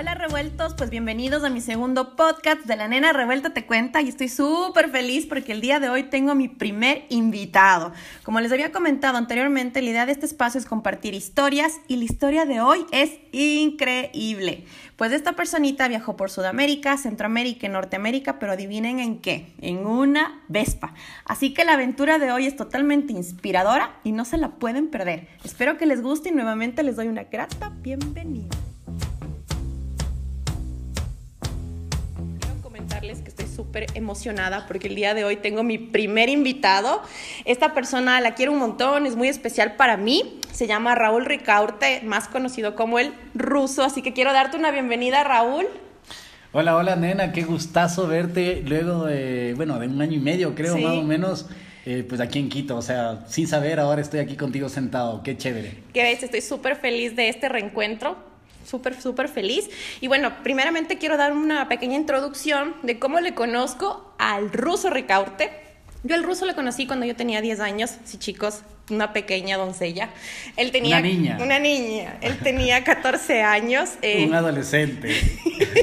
[0.00, 4.08] Hola revueltos, pues bienvenidos a mi segundo podcast de La Nena Revuelta Te Cuenta y
[4.08, 7.92] estoy súper feliz porque el día de hoy tengo mi primer invitado.
[8.22, 12.04] Como les había comentado anteriormente, la idea de este espacio es compartir historias y la
[12.04, 14.64] historia de hoy es increíble.
[14.96, 20.40] Pues esta personita viajó por Sudamérica, Centroamérica y Norteamérica, pero adivinen en qué, en una
[20.48, 20.94] Vespa.
[21.26, 25.28] Así que la aventura de hoy es totalmente inspiradora y no se la pueden perder.
[25.44, 28.48] Espero que les guste y nuevamente les doy una grata bienvenida.
[33.60, 37.02] Súper emocionada porque el día de hoy tengo mi primer invitado.
[37.44, 40.40] Esta persona la quiero un montón, es muy especial para mí.
[40.50, 43.82] Se llama Raúl Ricaurte, más conocido como el ruso.
[43.82, 45.66] Así que quiero darte una bienvenida, Raúl.
[46.52, 50.78] Hola, hola, nena, qué gustazo verte luego de, bueno, de un año y medio, creo,
[50.78, 51.46] más o menos.
[51.84, 55.36] Eh, pues aquí en Quito, o sea, sin saber, ahora estoy aquí contigo sentado, qué
[55.36, 55.82] chévere.
[55.92, 58.29] Qué ves, estoy súper feliz de este reencuentro
[58.64, 59.68] súper, súper feliz.
[60.00, 65.50] Y bueno, primeramente quiero dar una pequeña introducción de cómo le conozco al ruso Ricaurte.
[66.02, 70.10] Yo al ruso le conocí cuando yo tenía 10 años, sí chicos, una pequeña doncella.
[70.56, 71.38] Él tenía una niña.
[71.40, 72.18] Una niña.
[72.20, 73.90] Él tenía 14 años.
[74.02, 75.14] Eh, un adolescente.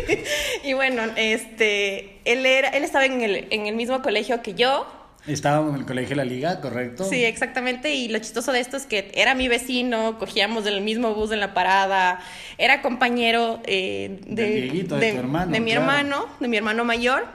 [0.64, 4.88] y bueno, este, él era, él estaba en el, en el mismo colegio que yo.
[5.28, 7.04] Estábamos en el colegio de la liga, ¿correcto?
[7.04, 7.94] Sí, exactamente.
[7.94, 11.40] Y lo chistoso de esto es que era mi vecino, cogíamos del mismo bus en
[11.40, 12.20] la parada,
[12.58, 17.26] era compañero eh, de, de, hermano, de mi hermano, de mi hermano mayor.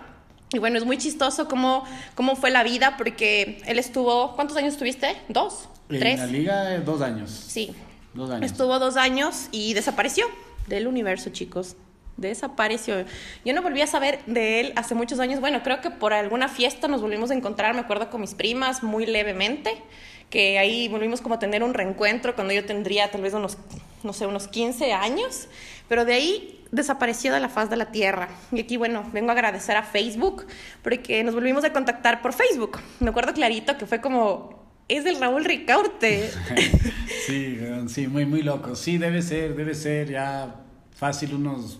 [0.52, 4.74] Y bueno, es muy chistoso cómo, cómo fue la vida, porque él estuvo, ¿cuántos años
[4.74, 5.16] estuviste?
[5.28, 5.68] ¿Dos?
[5.88, 6.14] ¿Tres?
[6.14, 7.30] En la liga, dos años.
[7.30, 7.74] Sí.
[8.14, 8.50] Dos años.
[8.50, 10.26] Estuvo dos años y desapareció
[10.66, 11.76] del universo, chicos
[12.16, 13.04] desapareció.
[13.44, 15.40] Yo no volví a saber de él hace muchos años.
[15.40, 18.82] Bueno, creo que por alguna fiesta nos volvimos a encontrar, me acuerdo con mis primas,
[18.82, 19.82] muy levemente,
[20.30, 23.58] que ahí volvimos como a tener un reencuentro cuando yo tendría tal vez unos,
[24.02, 25.48] no sé, unos 15 años,
[25.88, 28.28] pero de ahí desapareció de la faz de la tierra.
[28.50, 30.46] Y aquí, bueno, vengo a agradecer a Facebook
[30.82, 32.80] porque nos volvimos a contactar por Facebook.
[32.98, 36.30] Me acuerdo clarito que fue como, es del Raúl Ricaurte.
[37.26, 37.58] sí,
[37.88, 38.74] sí, muy, muy loco.
[38.74, 40.62] Sí, debe ser, debe ser ya
[40.94, 41.78] fácil unos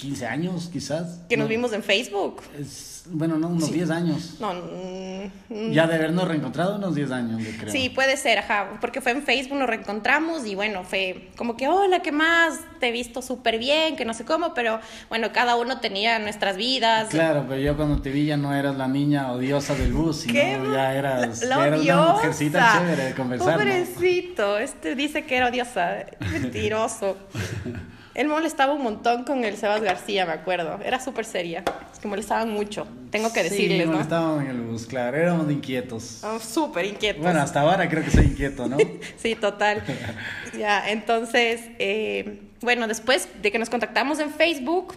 [0.00, 1.20] 15 años, quizás.
[1.28, 2.40] Que nos vimos en Facebook.
[2.58, 4.36] Es, bueno, no, unos 10 años.
[4.40, 7.70] No, mm, ya de habernos reencontrado unos 10 años, yo creo.
[7.70, 11.68] Sí, puede ser, ajá, porque fue en Facebook, nos reencontramos y bueno, fue como que,
[11.68, 12.60] hola, ¿qué más?
[12.78, 16.56] Te he visto súper bien, que no sé cómo, pero bueno, cada uno tenía nuestras
[16.56, 17.10] vidas.
[17.10, 20.32] Claro, pero yo cuando te vi ya no eras la niña odiosa del bus, sino
[20.72, 23.58] ya eras, la, ya una mujercita chévere de conversar.
[23.58, 27.18] Pobrecito, este dice que era odiosa, mentiroso.
[28.14, 30.80] Él molestaba un montón con el Sebas García, me acuerdo.
[30.84, 31.62] Era súper seria.
[31.92, 32.86] Es que molestaban mucho.
[33.10, 35.16] Tengo que decirles, sí, molestaban en el bus, claro.
[35.16, 36.24] Éramos inquietos.
[36.24, 37.22] Oh, súper inquietos.
[37.22, 38.78] Bueno, hasta ahora creo que soy inquieto, ¿no?
[39.16, 39.82] sí, total.
[40.58, 44.96] ya, entonces, eh, bueno, después de que nos contactamos en Facebook,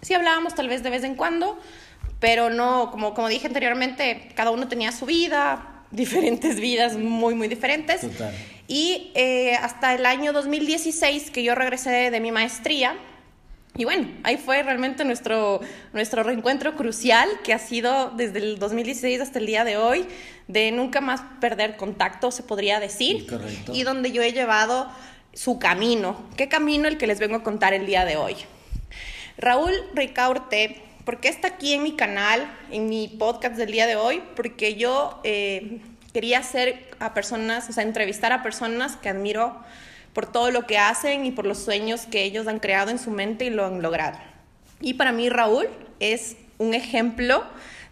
[0.00, 1.58] sí hablábamos tal vez de vez en cuando,
[2.18, 7.46] pero no, como, como dije anteriormente, cada uno tenía su vida, diferentes vidas muy, muy
[7.46, 8.00] diferentes.
[8.00, 8.34] Total.
[8.68, 12.96] Y eh, hasta el año 2016 que yo regresé de, mi maestría,
[13.76, 15.60] y bueno, ahí fue realmente nuestro,
[15.92, 20.06] nuestro reencuentro crucial que ha sido desde el 2016 hasta el día de hoy,
[20.46, 23.26] de nunca más perder contacto, se podría decir.
[23.26, 23.72] Correcto.
[23.74, 24.88] Y donde yo he llevado
[25.32, 26.28] su camino.
[26.36, 28.36] ¿Qué camino el que les vengo a contar el día de hoy?
[29.38, 33.96] Raúl Ricaurte ¿Por qué está aquí en mi canal, en mi podcast del día de
[33.96, 34.22] hoy?
[34.36, 35.80] Porque yo eh,
[36.12, 39.56] quería hacer a personas, o sea, entrevistar a personas que admiro
[40.12, 43.10] por todo lo que hacen y por los sueños que ellos han creado en su
[43.10, 44.18] mente y lo han logrado.
[44.80, 45.68] Y para mí Raúl
[46.00, 47.44] es un ejemplo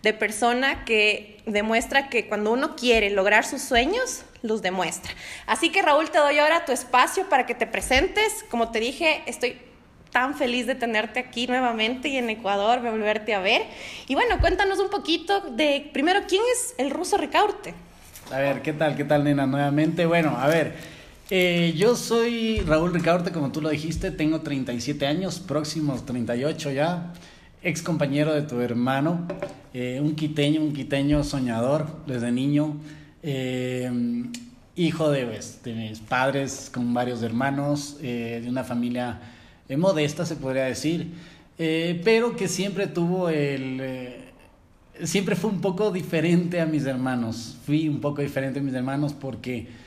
[0.03, 5.13] de persona que demuestra que cuando uno quiere lograr sus sueños, los demuestra.
[5.47, 8.45] Así que Raúl, te doy ahora tu espacio para que te presentes.
[8.51, 9.59] Como te dije, estoy
[10.13, 13.67] tan feliz de tenerte aquí nuevamente y en Ecuador, volverte a ver.
[14.07, 17.75] Y bueno, cuéntanos un poquito de, primero, ¿quién es el ruso Ricaurte?
[18.33, 18.97] A ver, ¿qué tal?
[18.97, 19.47] ¿Qué tal, nena?
[19.47, 20.75] Nuevamente, bueno, a ver,
[21.31, 27.13] eh, yo soy Raúl Ricaurte, como tú lo dijiste, tengo 37 años, próximos 38 ya,
[27.63, 29.29] ex compañero de tu hermano,
[29.73, 32.77] eh, un quiteño, un quiteño soñador desde niño.
[33.23, 33.93] Eh,
[34.75, 35.61] hijo de, pues,
[36.09, 39.21] padres con varios hermanos, de una familia
[39.71, 41.13] modesta se podría decir,
[41.57, 44.26] pero que siempre tuvo el...
[44.99, 48.75] Eh, siempre fue un poco diferente a mis hermanos, fui un poco diferente a mis
[48.75, 49.87] hermanos porque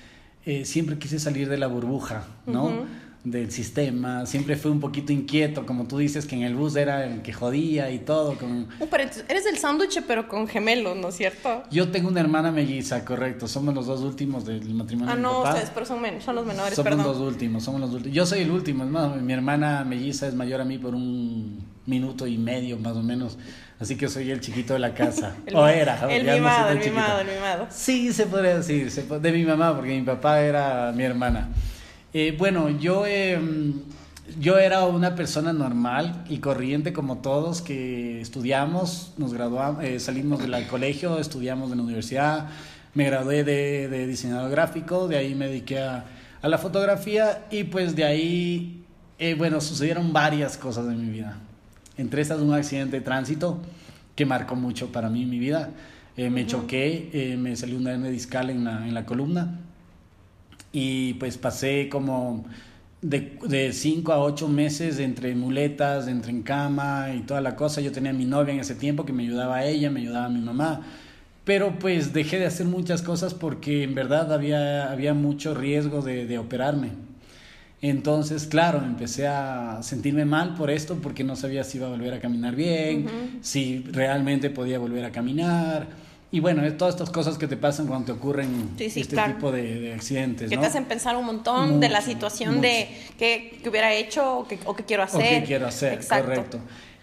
[0.63, 2.88] siempre quise salir de la burbuja, ¿no?
[3.23, 7.06] del sistema, siempre fue un poquito inquieto, como tú dices, que en el bus era
[7.06, 8.38] el que jodía y todo.
[8.38, 8.67] Con...
[8.79, 8.88] Uh,
[9.27, 11.63] eres del sándwich, pero con gemelos, ¿no es cierto?
[11.69, 15.13] Yo tengo una hermana melliza, correcto, somos los dos últimos del matrimonio.
[15.13, 18.15] Ah, no, ustedes, pero son, son los menores, somos los últimos, somos los últimos.
[18.15, 22.25] Yo soy el último, es mi hermana melliza es mayor a mí por un minuto
[22.25, 23.38] y medio, más o menos.
[23.79, 25.35] Así que soy el chiquito de la casa.
[25.53, 26.11] o era.
[26.11, 27.67] El mimado, el mimado, el mimado.
[27.69, 31.49] Sí, se podría decir, de mi mamá, porque mi papá era mi hermana.
[32.13, 33.81] Eh, bueno, yo, em,
[34.37, 40.39] yo era una persona normal y corriente como todos que estudiamos, nos graduamos, eh, salimos
[40.39, 42.47] del colegio, estudiamos en la universidad,
[42.95, 46.05] me gradué de, diseñador gráfico, de ahí me dediqué a,
[46.41, 48.83] la fotografía y pues de ahí,
[49.19, 51.37] eh, bueno, sucedieron varias cosas en mi vida.
[51.99, 53.59] Entre estas un accidente de tránsito
[54.15, 55.69] que marcó mucho para mí mi vida.
[56.17, 59.59] me choqué, me salió una hernia discal en la, en la columna
[60.71, 62.45] y pues pasé como
[63.01, 67.81] de, cinco a ocho meses entre muletas, entre en cama y toda la cosa.
[67.81, 70.25] Yo tenía a mi novia en ese tiempo que me ayudaba a ella, me ayudaba
[70.25, 70.81] a mi mamá.
[71.45, 76.27] Pero pues dejé de hacer muchas cosas porque en verdad había, había mucho riesgo de,
[76.27, 76.91] de operarme.
[77.81, 82.13] Entonces, claro, empecé a sentirme mal por esto porque no sabía si iba a volver
[82.13, 85.87] a caminar bien, si realmente podía volver a caminar
[86.31, 90.49] y bueno, todas estas cosas que te pasan cuando te ocurren este tipo de, accidentes.
[90.49, 92.87] Que te hacen pensar un montón de la situación de
[93.17, 95.21] qué, hubiera hecho o qué, o qué quiero hacer.
[95.21, 96.59] O qué quiero hacer, correcto.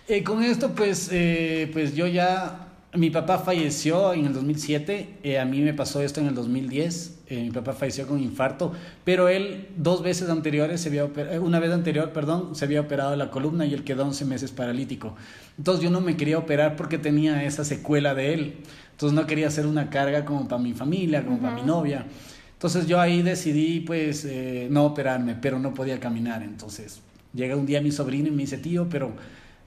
[0.08, 2.65] Eh, con esto, pues, eh, pues yo ya.
[2.96, 7.18] Mi papá falleció en el 2007, eh, a mí me pasó esto en el 2010.
[7.30, 8.72] mi papá falleció con infarto,
[9.04, 11.04] pero él dos veces anteriores, se había
[11.40, 15.16] una vez anterior, perdón, se había operado la columna y él quedó 11 meses paralítico.
[15.58, 18.56] Entonces yo no me quería operar porque tenía esa secuela de él.
[18.92, 22.06] Entonces no quería hacer una carga como para mi familia, como para mi novia.
[22.54, 26.42] Entonces yo ahí decidí pues eh, no operarme, pero no podía caminar.
[26.42, 27.02] Entonces
[27.34, 29.12] llega un día mi sobrino y me dice, tío, pero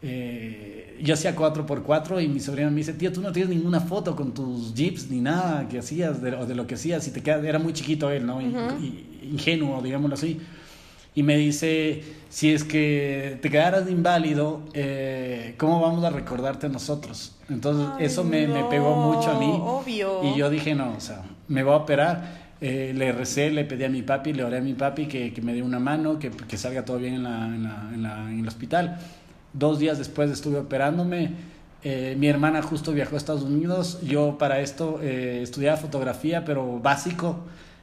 [0.01, 4.15] eh, yo hacía 4x4 y mi sobrino me dice, tío, tú no tienes ninguna foto
[4.15, 7.21] con tus jeeps ni nada que hacías de, o de lo que hacías y te
[7.21, 8.39] quedas, era muy chiquito él, ¿no?
[9.21, 10.39] ingenuo, digámoslo así
[11.15, 17.35] y me dice, si es que te quedaras inválido, eh, ¿cómo vamos a recordarte nosotros?
[17.49, 19.51] Entonces eso me, me, pegó mucho a mí.
[19.59, 20.23] Obvio.
[20.23, 22.49] Y yo dije, no, o sea, me voy a operar.
[22.61, 25.41] Eh, le recé, le pedí a mi papi, le oré a mi papi que, que
[25.41, 28.31] me dé una mano, que, que salga todo bien en, la, en, la, en, la,
[28.31, 28.99] en, el hospital.
[29.53, 31.31] Dos días después estuve operándome.
[31.83, 33.99] Eh, mi hermana justo viajó a Estados Unidos.
[34.03, 37.39] Yo para esto estudiaba fotografía, pero básico.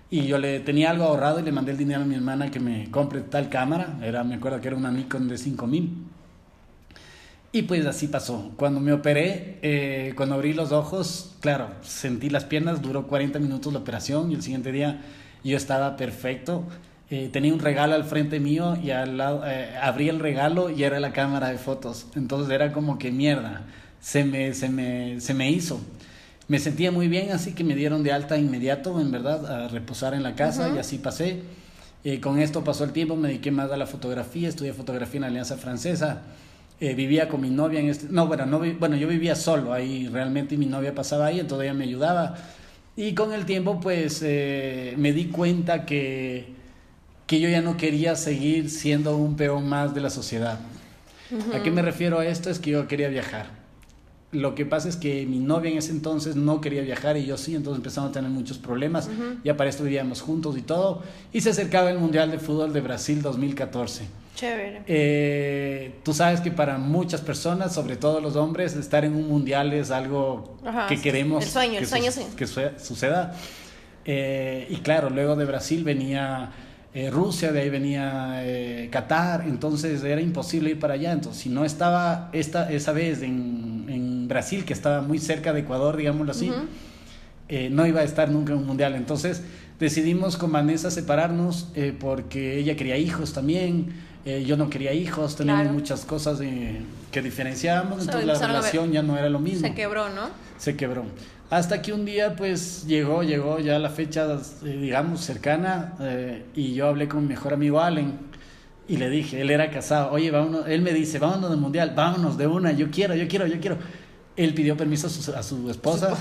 [0.08, 2.60] Y yo le tenía algo ahorrado y le mandé el dinero a mi hermana que
[2.60, 3.98] me compre tal cámara.
[4.02, 6.06] Era, me acuerdo que era una Nikon de 5000.
[7.56, 8.52] Y pues así pasó.
[8.56, 13.72] Cuando me operé, eh, cuando abrí los ojos, claro, sentí las piernas, duró 40 minutos
[13.72, 15.00] la operación y el siguiente día
[15.42, 16.64] yo estaba perfecto.
[17.10, 20.82] Eh, tenía un regalo al frente mío y al lado, eh, abrí el regalo y
[20.82, 22.06] era la cámara de fotos.
[22.16, 23.62] Entonces era como que mierda,
[24.00, 25.80] se me, se me, se me hizo
[26.48, 30.14] me sentía muy bien, así que me dieron de alta inmediato, en verdad, a reposar
[30.14, 31.42] en la casa y así pasé.
[32.04, 35.22] Eh, con esto pasó el tiempo, me dediqué más a la fotografía, estudié fotografía en
[35.22, 36.22] la Alianza Francesa.
[36.78, 38.06] Eh, vivía con mi novia en este...
[38.10, 41.74] No, bueno, no, bueno, yo vivía solo ahí, realmente mi novia pasaba ahí, entonces ella
[41.74, 42.36] me ayudaba.
[42.96, 46.54] Y con el tiempo, pues, eh, me di cuenta que,
[47.26, 50.60] que yo ya no quería seguir siendo un peón más de la sociedad.
[51.54, 52.50] ¿A qué me refiero a esto?
[52.50, 53.66] Es que yo quería viajar
[54.32, 57.36] lo que pasa es que mi novia en ese entonces no quería viajar y yo
[57.36, 59.08] sí, entonces empezamos a tener muchos problemas.
[59.44, 61.02] Ya para esto vivíamos juntos y todo.
[61.32, 64.04] Y se acercaba el Mundial de Fútbol de Brasil 2014.
[64.34, 64.82] Chévere.
[64.86, 69.72] Eh, tú sabes que para muchas personas, sobre todo los hombres, estar en un mundial
[69.72, 70.58] es algo
[70.88, 73.34] que queremos el sueño, que, el sueño, que suceda.
[74.04, 76.52] Eh, y claro, luego de Brasil venía
[76.96, 81.12] eh, Rusia, de ahí venía eh, Qatar, entonces era imposible ir para allá.
[81.12, 85.60] Entonces, si no estaba esta, esa vez en, en Brasil, que estaba muy cerca de
[85.60, 86.50] Ecuador, digámoslo así,
[87.50, 88.94] eh, no iba a estar nunca en un mundial.
[88.94, 89.42] Entonces
[89.78, 91.68] decidimos con Vanessa separarnos
[92.00, 93.92] porque ella quería hijos también.
[94.44, 99.28] Yo no quería hijos, teníamos muchas cosas que diferenciábamos, entonces la relación ya no era
[99.28, 99.66] lo mismo.
[99.66, 100.28] Se quebró, ¿no?
[100.58, 101.04] Se quebró.
[101.48, 104.26] Hasta que un día pues llegó, llegó ya la fecha,
[104.64, 108.18] eh, digamos, cercana eh, y yo hablé con mi mejor amigo Allen
[108.88, 112.36] y le dije, él era casado, oye, vámonos, él me dice, vámonos del mundial, vámonos
[112.36, 113.78] de una, yo quiero, yo quiero, yo quiero.
[114.36, 116.14] Él pidió permiso a su, esposa,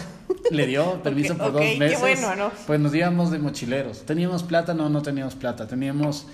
[0.51, 1.99] le dio permiso por dos meses.
[1.99, 2.51] bueno, ¿no?
[2.65, 4.05] Pues nos íbamos de mochileros.
[4.05, 4.73] ¿Teníamos plata?
[4.73, 5.67] No, no teníamos plata.
[5.67, 6.27] Teníamos,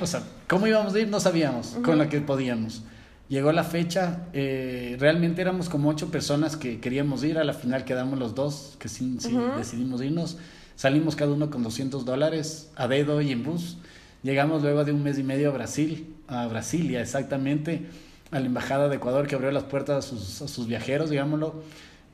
[0.00, 1.08] o sea, ¿cómo íbamos a ir?
[1.08, 2.82] No sabíamos, con la que podíamos.
[3.28, 7.84] Llegó la fecha, eh, realmente éramos como ocho personas que queríamos ir, a la final
[7.84, 9.16] quedamos los dos que sí,
[9.56, 10.36] decidimos irnos,
[10.76, 13.78] salimos cada uno con 200 dólares a dedo y en bus,
[14.22, 17.86] Llegamos luego de un mes y medio a Brasil, a Brasilia exactamente,
[18.32, 21.62] a la Embajada de Ecuador que abrió las puertas a sus, viajeros, digámoslo,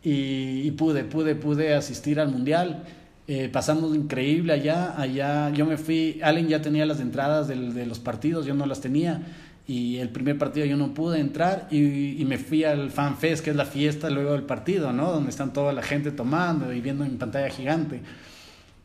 [0.02, 2.84] y, pude, pude, pude asistir al Mundial.
[3.26, 7.84] Eh, pasamos increíble allá, allá yo me fui, Allen ya tenía las entradas del, de
[7.84, 9.20] los partidos, yo no las tenía
[9.66, 13.44] y el primer partido yo no pude entrar y, y, me fui al Fan Fest,
[13.44, 15.12] que es la fiesta luego del partido, ¿no?
[15.12, 18.00] Donde están toda la gente tomando y viendo en pantalla gigante.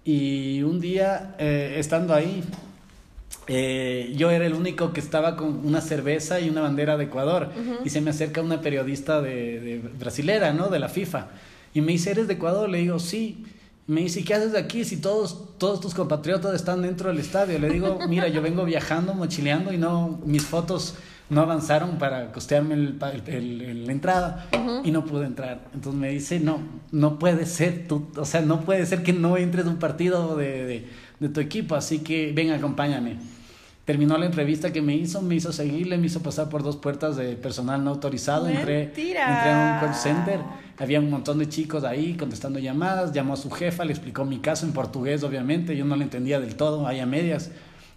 [0.03, 2.43] Y un día, eh, estando ahí,
[3.47, 7.49] eh, yo era el único que estaba con una cerveza y una bandera de Ecuador.
[7.55, 7.77] Uh -huh.
[7.85, 10.69] Y se me acerca una periodista de, de, brasilera, ¿no?
[10.69, 11.27] De la FIFA.
[11.73, 12.69] Y me dice, ¿eres de Ecuador?
[12.69, 13.45] Le digo, sí.
[13.85, 17.59] Me dice, ¿qué haces aquí si todos, todos tus compatriotas están dentro del estadio?
[17.59, 20.95] Le digo, mira, yo vengo viajando, mochileando y no, mis fotos
[21.29, 22.97] no avanzaron para costearme el,
[23.27, 24.81] el, el, la entrada uh -huh.
[24.85, 25.65] y no pude entrar.
[25.73, 26.59] Entonces me dice, no,
[26.91, 30.37] no puede ser, tú, o sea, no puede ser que no entres a un partido
[30.37, 30.87] de, de,
[31.24, 33.18] de tu equipo, así que ven, acompáñame.
[33.86, 37.15] Terminó la entrevista que me hizo, me hizo seguirle, me hizo pasar por dos puertas
[37.15, 38.48] de personal no autorizado.
[38.48, 40.39] Entré, entré a un call center,
[40.77, 44.39] había un montón de chicos ahí contestando llamadas, llamó a su jefa, le explicó mi
[44.39, 47.51] caso en portugués, obviamente, yo no lo entendía del todo, ahí a medias.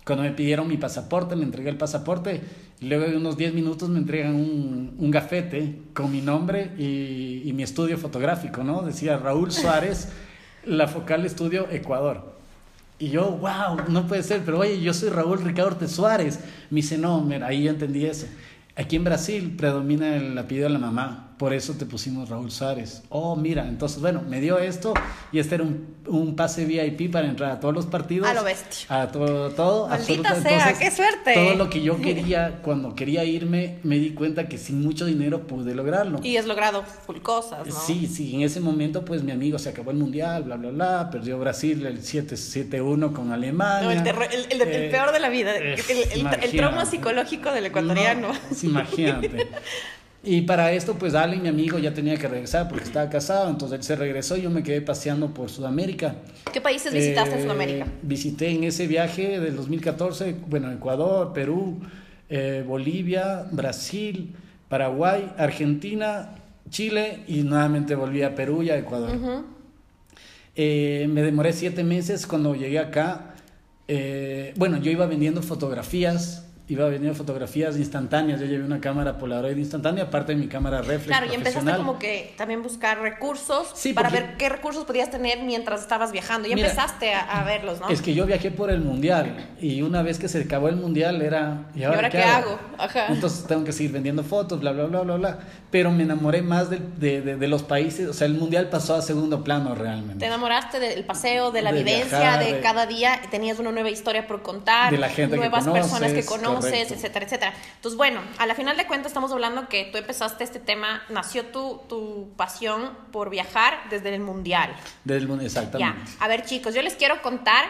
[0.05, 2.41] Cuando me pidieron mi pasaporte, le entregué el pasaporte,
[2.81, 7.43] y luego de unos 10 minutos me entregan un, un gafete con mi nombre y,
[7.45, 8.83] y mi estudio fotográfico, ¿no?
[8.83, 10.11] Decía Raúl Suárez,
[10.65, 12.36] la focal estudio Ecuador.
[12.99, 16.41] Y yo, wow, no puede ser, pero oye, yo soy Raúl Ricardo Suárez.
[16.71, 18.27] Me dice, no, mira, ahí yo entendí eso.
[18.75, 23.03] Aquí en Brasil predomina el apellido de la mamá, por eso te pusimos Raúl Suárez.
[23.11, 24.95] Oh, mira, entonces, bueno, me dio esto
[25.33, 28.27] y este era un, un pase VIP para entrar a todos los partidos.
[28.27, 29.03] A lo bestia.
[29.03, 29.89] A todo, todo.
[29.89, 31.35] Maldita sea, entonces, qué suerte.
[31.35, 35.47] Todo lo que yo quería, cuando quería irme, me di cuenta que sin mucho dinero
[35.47, 36.21] pude lograrlo.
[36.23, 37.75] Y has logrado full cosas, ¿no?
[37.75, 41.11] Sí, sí, en ese momento, pues mi amigo se acabó el mundial, bla, bla, bla,
[41.11, 43.83] perdió Brasil el 7-1 con Alemania.
[43.83, 45.79] No, el, el, el, el, peor de la vida, el,
[46.43, 48.29] el trauma psicológico del ecuatoriano.
[48.29, 49.49] No, imagínate.
[50.27, 53.79] Y para esto, pues Ale, mi amigo, ya tenía que regresar porque estaba casado, entonces
[53.79, 56.17] él se regresó y yo me quedé paseando por Sudamérica.
[56.53, 57.87] ¿Qué países visitaste eh, en Sudamérica?
[58.03, 61.79] Visité en ese viaje del 2014, bueno, Ecuador, Perú,
[62.29, 64.35] eh, Bolivia, Brasil,
[64.69, 66.33] Paraguay, Argentina,
[66.71, 69.17] Chile y nuevamente volví a Perú y a Ecuador.
[69.17, 69.45] Uh -huh.
[70.57, 73.37] eh, me demoré siete meses cuando llegué acá.
[73.87, 78.41] Eh, bueno, yo iba vendiendo fotografías iba vendiendo fotografías instantáneas.
[78.41, 81.07] Yo llevé una cámara Polaroid instantánea, aparte de mi cámara reflex.
[81.07, 85.43] Claro, y empezaste como que también buscar recursos sí, para ver qué recursos podías tener
[85.43, 86.49] mientras estabas viajando.
[86.49, 87.89] Y mira, empezaste a, a, verlos, ¿no?
[87.89, 91.23] Es que yo viajé por el mundial y una vez que se acabó el mundial
[91.23, 91.67] era.
[91.75, 92.51] ¿Y ahora, ¿Y ahora qué, qué hago?
[92.51, 92.61] hago?
[92.79, 93.07] Ajá.
[93.09, 95.39] Entonces tengo que seguir vendiendo fotos, bla, bla, bla, bla, bla.
[95.71, 98.09] Pero me enamoré más de, de, de, de los países.
[98.09, 100.19] O sea, el mundial pasó a segundo plano realmente.
[100.19, 103.21] Te enamoraste del paseo, de la vivencia, viajar, de, cada día.
[103.31, 104.91] Tenías una nueva historia por contar.
[104.91, 106.95] De la gente nuevas que conoces, personas que conoces, correcto.
[106.95, 107.55] etcétera, etcétera.
[107.77, 111.47] Entonces, bueno, a la final de cuentas estamos hablando que tú empezaste este tema, nació
[111.47, 114.75] tu, tu pasión por viajar desde el mundial.
[115.05, 116.11] Desde el mundial, exactamente.
[116.11, 116.25] Ya.
[116.25, 117.65] A ver, chicos, yo les quiero contar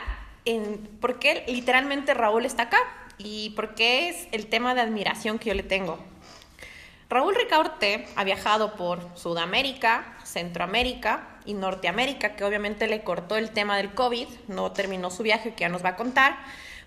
[0.45, 2.79] en por qué literalmente Raúl está acá
[3.19, 5.99] y por qué es el tema de admiración que yo le tengo.
[7.09, 13.77] Raúl Ricaurte ha viajado por Sudamérica, Centroamérica y Norteamérica, que obviamente le cortó el tema
[13.77, 16.37] del COVID, no terminó su viaje, que ya nos va a contar,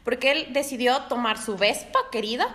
[0.03, 2.47] porque él decidió tomar su Vespa, querida.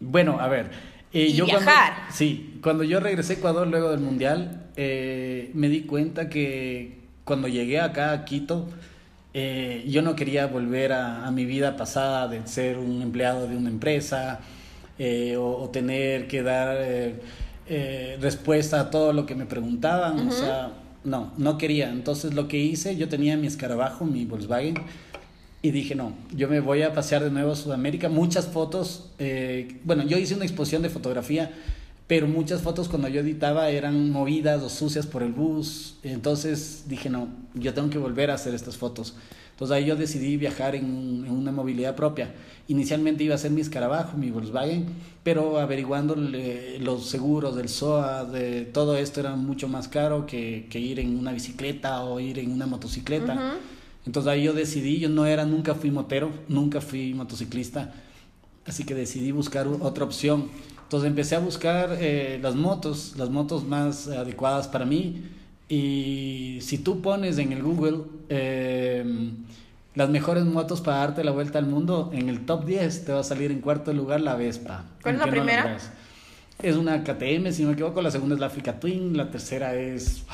[0.00, 0.70] Bueno, a ver.
[1.12, 1.94] Eh, y yo viajar.
[1.94, 6.98] Cuando, sí, cuando yo regresé a Ecuador luego del Mundial, eh, me di cuenta que
[7.24, 8.68] cuando llegué acá a Quito,
[9.34, 13.56] eh, yo no quería volver a, a, mi vida pasada de ser un empleado de
[13.56, 14.40] una empresa
[14.98, 20.18] eh, o, o, tener que dar eh, respuesta a todo lo que me preguntaban.
[20.18, 20.28] Uh -huh.
[20.28, 20.72] O sea,
[21.04, 21.90] no, no quería.
[21.90, 24.74] Entonces lo que hice, yo tenía mi escarabajo, mi Volkswagen
[25.60, 28.08] y dije, no, yo me voy a pasear de nuevo a Sudamérica.
[28.08, 31.50] Muchas fotos, eh, bueno, yo hice una exposición de fotografía,
[32.06, 35.96] pero muchas fotos cuando yo editaba eran movidas o sucias por el bus.
[36.04, 39.14] Entonces dije, no, yo tengo que volver a hacer estas fotos.
[39.50, 40.84] Entonces ahí yo decidí viajar en,
[41.26, 42.32] en una movilidad propia.
[42.68, 44.86] Inicialmente iba a hacer mi escarabajo, mi Volkswagen,
[45.24, 50.78] pero averiguando los seguros del SOA, de todo esto era mucho más caro que, que
[50.78, 53.34] ir en una bicicleta o ir en una motocicleta.
[53.34, 53.77] Uh -huh.
[54.08, 57.92] Entonces ahí yo decidí, yo no era, nunca fui motero, nunca fui motociclista,
[58.64, 60.48] así que decidí buscar otra opción.
[60.84, 65.24] Entonces empecé a buscar eh, las motos, las motos más adecuadas para mí.
[65.68, 67.98] Y si tú pones en el Google
[68.30, 69.04] eh,
[69.94, 73.20] las mejores motos para darte la vuelta al mundo, en el top 10 te va
[73.20, 74.86] a salir en cuarto lugar la Vespa.
[75.02, 75.64] ¿Cuál es la primera?
[75.64, 75.78] No
[76.62, 79.74] es una KTM, si no me equivoco, la segunda es la Africa Twin, la tercera
[79.74, 80.24] es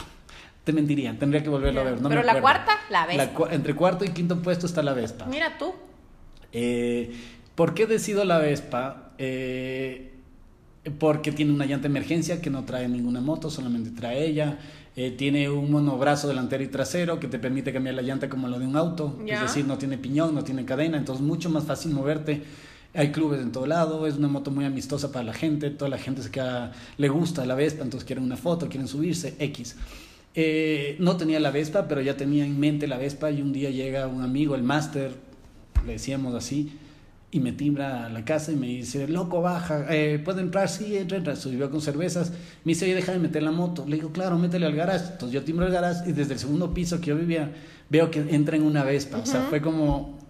[0.65, 2.01] te mentiría, tendría que volverlo a ver.
[2.01, 3.47] No Pero la cuarta, la Vespa.
[3.49, 5.27] La, entre cuarto y quinto puesto está la Vespa.
[5.27, 5.75] Mira tú.
[6.53, 7.13] Eh,
[7.55, 9.11] ¿Por qué decido la Vespa?
[9.19, 10.13] Eh,
[10.99, 14.59] porque tiene una llanta de emergencia que no trae ninguna moto, solamente trae ella.
[14.97, 18.59] Eh, tiene un monobrazo delantero y trasero que te permite cambiar la llanta como lo
[18.59, 19.19] de un auto.
[19.27, 22.43] Es decir, no tiene piñón, no tiene cadena, entonces mucho más fácil moverte.
[22.95, 25.99] Hay clubes en todo lado, es una moto muy amistosa para la gente, toda la
[25.99, 29.77] gente se queda, le gusta la Vespa, entonces quieren una foto, quieren subirse, X.
[30.35, 33.71] Eh, no tenía la Vespa, pero ya tenía en mente la Vespa y un día
[33.71, 35.13] llega un amigo, el máster,
[35.87, 36.73] le decíamos así,
[37.35, 40.69] y me timbra a la casa y me dice, loco, baja, eh, ¿puedo entrar?
[40.69, 41.35] Sí, entra, entra.
[41.35, 42.31] Subió con cervezas.
[42.63, 43.85] Me dice, oye, deja de meter la moto.
[43.89, 45.07] Le digo, claro, métele al garage.
[45.13, 47.51] Entonces yo timbro el garage y desde el segundo piso que yo vivía,
[47.91, 49.19] veo que entra en una Vespa.
[49.19, 50.24] O sea, fue como...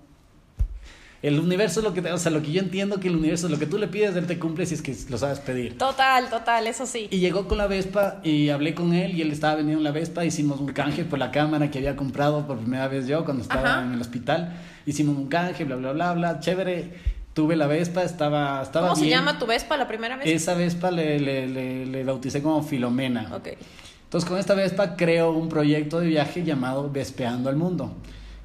[1.24, 3.50] El universo es lo que, o sea, lo que yo entiendo que el universo es
[3.50, 5.78] lo que tú le pides, él te cumple si es que lo sabes pedir.
[5.78, 7.08] Total, total, eso sí.
[7.10, 10.26] Y llegó con la Vespa y hablé con él y él estaba vendiendo la Vespa,
[10.26, 13.82] hicimos un canje por la cámara que había comprado por primera vez yo cuando estaba
[13.82, 14.52] en el hospital.
[14.84, 16.92] Hicimos un canje, bla, bla, bla, bla, chévere
[17.32, 20.26] Tuve la Vespa, estaba, estaba ¿Cómo se llama tu Vespa la primera vez?
[20.26, 23.30] Esa Vespa le, le, le, le bauticé como Filomena.
[23.34, 23.48] Ok.
[24.04, 27.94] Entonces con esta Vespa creo un proyecto de viaje llamado Vespeando al Mundo,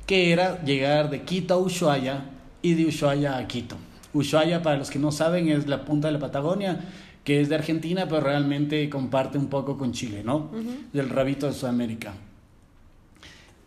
[0.06, 3.76] que era llegar de Quito a Ushuaia y de Ushuaia a Quito.
[4.14, 6.80] Ushuaia, para los que no saben, es la punta de la Patagonia,
[7.24, 10.50] que es de Argentina, pero realmente comparte un poco con Chile, ¿no?
[10.94, 12.14] Del rabito de Sudamérica.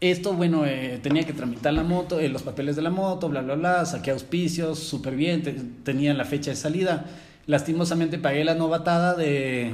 [0.01, 3.41] Esto, bueno, eh, tenía que tramitar la moto, eh, los papeles de la moto, bla,
[3.41, 7.07] bla, bla, saqué auspicios, súper bien, te, tenía la fecha de salida.
[7.47, 9.71] Lastimosamente pagué la novatada de,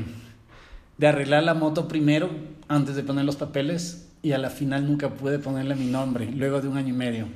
[0.98, 2.28] de arreglar la moto primero,
[2.68, 6.60] antes de poner los papeles, y a la final nunca pude ponerle mi nombre, luego
[6.60, 7.26] de un año y medio.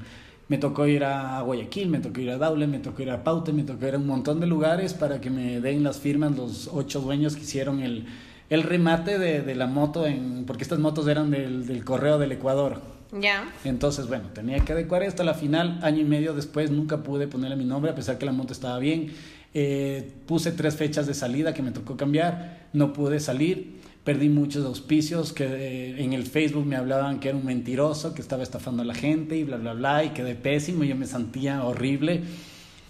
[0.48, 3.52] Me tocó ir a Guayaquil, me tocó ir a Daule, me tocó ir a Paute,
[3.52, 6.68] me tocó ir a un montón de lugares para que me den las firmas los
[6.72, 8.06] ocho dueños que hicieron el,
[8.50, 12.32] el remate de, de, la moto, en, porque estas motos eran del, del correo del
[12.32, 12.80] Ecuador.
[13.12, 13.50] Ya.
[13.64, 15.22] Entonces, bueno, tenía que adecuar esto.
[15.22, 18.32] La final, año y medio después, nunca pude ponerle mi nombre, a pesar que la
[18.32, 19.12] moto estaba bien.
[19.54, 23.81] Eh, puse tres fechas de salida que me tocó cambiar, no pude salir.
[24.04, 28.20] Perdí muchos auspicios que eh, en el Facebook me hablaban que era un mentiroso, que
[28.20, 30.82] estaba estafando a la gente y bla, bla, bla, y quedé pésimo.
[30.82, 32.24] Yo me sentía horrible.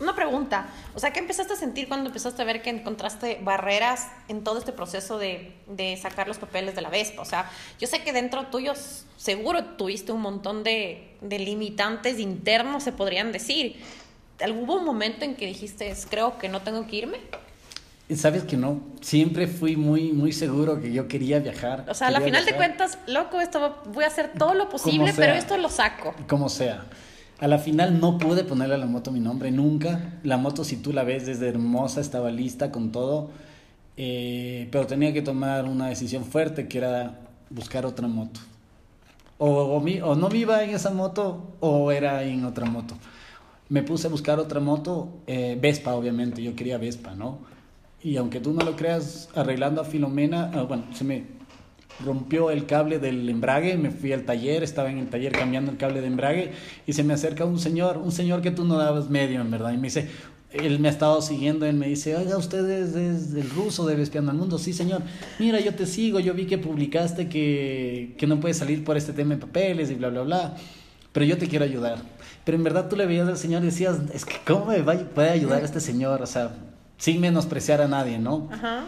[0.01, 4.09] Una pregunta, o sea, ¿qué empezaste a sentir cuando empezaste a ver que encontraste barreras
[4.27, 7.23] en todo este proceso de, de sacar los papeles de la Vespa?
[7.23, 7.49] O sea,
[7.79, 8.73] yo sé que dentro tuyo
[9.17, 13.77] seguro tuviste un montón de, de limitantes internos, se podrían decir.
[14.41, 17.19] ¿Hubo un momento en que dijiste, creo que no tengo que irme?
[18.15, 21.87] Sabes que no, siempre fui muy, muy seguro que yo quería viajar.
[21.89, 25.13] O sea, a la final de cuentas, loco, esto voy a hacer todo lo posible,
[25.17, 26.15] pero esto lo saco.
[26.29, 26.85] Como sea.
[27.41, 30.19] A la final no pude ponerle a la moto mi nombre nunca.
[30.23, 33.31] La moto, si tú la ves desde hermosa, estaba lista con todo.
[33.97, 37.19] Eh, pero tenía que tomar una decisión fuerte que era
[37.51, 38.41] buscar otra moto.
[39.39, 42.95] O, o, mi, o no viva en esa moto o era en otra moto.
[43.69, 47.39] Me puse a buscar otra moto, eh, Vespa obviamente, yo quería Vespa, ¿no?
[48.03, 51.25] Y aunque tú no lo creas, arreglando a Filomena, ah, bueno, se me
[52.05, 55.77] rompió el cable del embrague, me fui al taller, estaba en el taller cambiando el
[55.77, 56.53] cable de embrague
[56.87, 59.73] y se me acerca un señor, un señor que tú no dabas medio, en verdad,
[59.73, 60.09] y me dice,
[60.51, 63.95] él me ha estado siguiendo, él me dice, oiga, usted es, es el ruso de
[63.95, 65.03] Vespiando al Mundo, sí señor,
[65.39, 69.13] mira, yo te sigo, yo vi que publicaste que, que no puedes salir por este
[69.13, 70.57] tema de papeles y bla, bla, bla,
[71.13, 71.99] pero yo te quiero ayudar.
[72.45, 75.31] Pero en verdad tú le veías al señor decías, es que ¿cómo me va, puede
[75.31, 76.21] ayudar este señor?
[76.23, 76.51] O sea,
[77.03, 78.49] sin menospreciar a nadie, ¿no?
[78.53, 78.85] Ajá.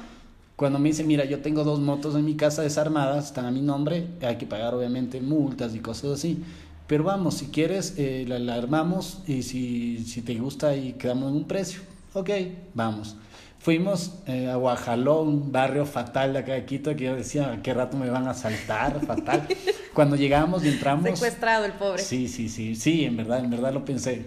[0.55, 3.61] Cuando me dice, mira, yo tengo dos motos en mi casa desarmadas, están a mi
[3.61, 6.40] nombre, hay que pagar obviamente multas y cosas así.
[6.87, 11.33] Pero vamos, si quieres, eh, la, la, armamos y si, si te gusta y quedamos
[11.33, 11.81] en un precio.
[12.12, 12.31] Ok,
[12.72, 13.16] vamos.
[13.59, 17.74] Fuimos eh, a Guajaló, un barrio fatal de acá de Quito, que yo decía, ¿qué
[17.74, 19.05] rato me van a saltar?
[19.05, 19.48] Fatal.
[19.92, 21.18] Cuando llegamos y entramos...
[21.18, 22.00] Secuestrado el pobre.
[22.00, 24.27] Sí, sí, sí, sí, en verdad, en verdad lo pensé.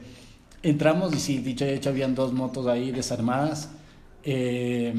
[0.62, 3.70] Entramos y sí, dicho y hecho, habían dos motos ahí desarmadas.
[4.30, 4.94] Eh,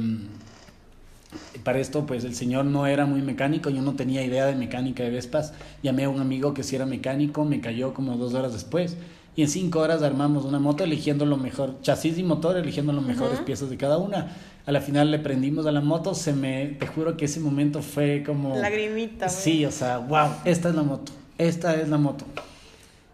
[1.62, 5.02] para esto, pues el señor no era muy mecánico, yo no tenía idea de mecánica
[5.02, 5.52] de Vespas.
[5.82, 8.96] Llamé a un amigo que sí era mecánico, me cayó como dos horas después.
[9.36, 13.04] Y en cinco horas armamos una moto eligiendo lo mejor, chasis y motor, eligiendo las
[13.04, 14.34] mejores piezas de cada una.
[14.66, 17.82] A la final le prendimos a la moto, se me, te juro que ese momento
[17.82, 18.56] fue como...
[18.56, 19.28] Lagrimita.
[19.28, 22.24] Sí, o sea, wow, esta es la moto, esta es la moto.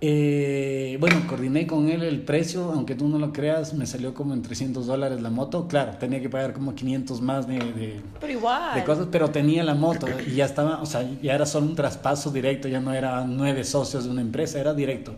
[0.07, 4.35] Eh, bueno, coordiné con él el precio, aunque tú no lo creas, me salió como
[4.35, 5.67] en 300 dólares la moto.
[5.67, 8.75] Claro, tenía que pagar como 500 más de, de, pero igual.
[8.75, 11.75] de cosas, pero tenía la moto y ya estaba, o sea, ya era solo un
[11.75, 15.14] traspaso directo, ya no era nueve socios de una empresa, era directo.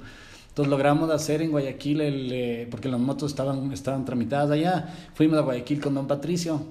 [0.50, 5.36] Entonces logramos hacer en Guayaquil, el, eh, porque las motos estaban, estaban tramitadas allá, fuimos
[5.36, 6.62] a Guayaquil con don Patricio.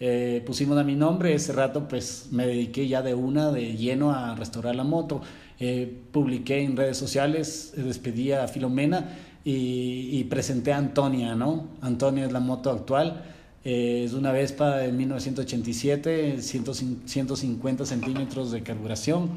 [0.00, 4.12] Eh, pusimos a mi nombre, ese rato pues me dediqué ya de una de lleno
[4.12, 5.20] a restaurar la moto.
[5.60, 11.68] Eh, publiqué en redes sociales, despedí a Filomena y, presenté a Antonia, ¿no?
[11.80, 13.24] Antonia es la moto actual.
[13.64, 19.30] es una Vespa de 1987, 150 centímetros de carburación,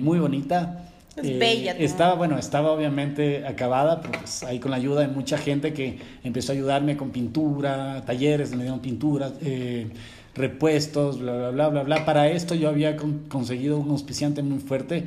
[0.00, 0.88] muy bonita.
[1.16, 1.72] Es eh, bella.
[1.72, 6.52] Estaba, bueno, estaba obviamente acabada, pues ahí con la ayuda de mucha gente que empezó
[6.52, 9.88] a ayudarme con pintura, talleres, me dieron pintura, eh,
[10.34, 12.04] repuestos, bla, bla, bla, bla, bla.
[12.04, 12.96] Para esto yo había
[13.28, 15.04] conseguido un auspiciante muy fuerte,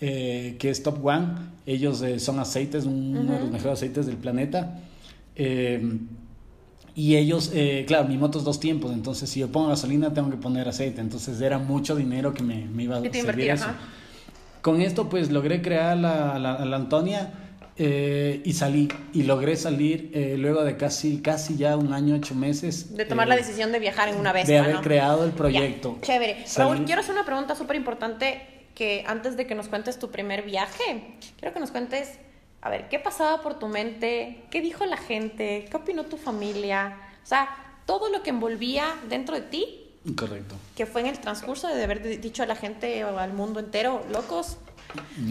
[0.00, 1.26] eh, que es Top One.
[1.66, 4.80] Ellos son aceites, uno de los mejores aceites del planeta.
[6.94, 7.52] y ellos,
[7.86, 11.00] claro, mi moto es dos tiempos, entonces si yo pongo gasolina tengo que poner aceite,
[11.00, 13.66] entonces era mucho dinero que me, me iba a servir eso.
[14.62, 17.47] Con esto pues logré crear la, la, la Antonia
[17.78, 18.88] eh, y salí.
[19.12, 22.96] Y logré salir eh, luego de casi, casi ya un año, ocho meses.
[22.96, 24.46] De tomar la eh, decisión de viajar en una vez.
[24.46, 25.98] De haber creado el proyecto.
[26.02, 26.44] chévere.
[26.56, 28.42] Raúl, quiero hacer una pregunta súper importante
[28.74, 32.18] que antes de que nos cuentes tu primer viaje, quiero que nos cuentes,
[32.60, 34.44] a ver, ¿qué pasaba por tu mente?
[34.50, 35.66] ¿Qué dijo la gente?
[35.70, 36.96] ¿Qué opinó tu familia?
[37.22, 37.48] O sea,
[37.86, 39.84] todo lo que envolvía dentro de ti
[40.16, 40.54] Correcto.
[40.76, 44.04] Que fue en el transcurso de haber dicho a la gente o al mundo entero,
[44.10, 44.56] locos,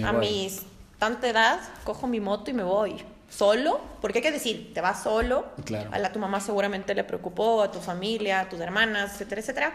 [0.04, 0.64] a mis
[1.00, 2.96] tanta edad, cojo mi moto y me voy.
[3.30, 5.46] Solo, porque hay que decir, te vas solo.
[5.66, 5.90] Claro.
[5.92, 9.74] A la tu mamá seguramente le preocupó, a tu familia, a tus hermanas, etcétera, etcétera.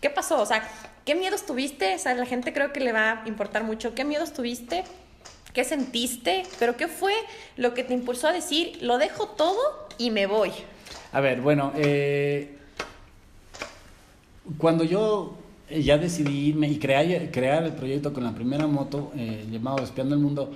[0.00, 0.40] ¿Qué pasó?
[0.40, 0.68] O sea,
[1.04, 1.94] ¿qué miedos tuviste?
[1.94, 3.94] O sea, a la gente creo que le va a importar mucho.
[3.94, 4.84] ¿Qué miedos tuviste?
[5.52, 6.44] ¿Qué sentiste?
[6.58, 7.12] Pero ¿qué fue
[7.56, 10.50] lo que te impulsó a decir, lo dejo todo y me voy?
[11.12, 12.56] A ver, bueno, eh,
[14.58, 15.36] cuando yo
[15.80, 20.14] ya decidí irme y crear, crear el proyecto con la primera moto eh, llamado Espiando
[20.14, 20.52] el Mundo,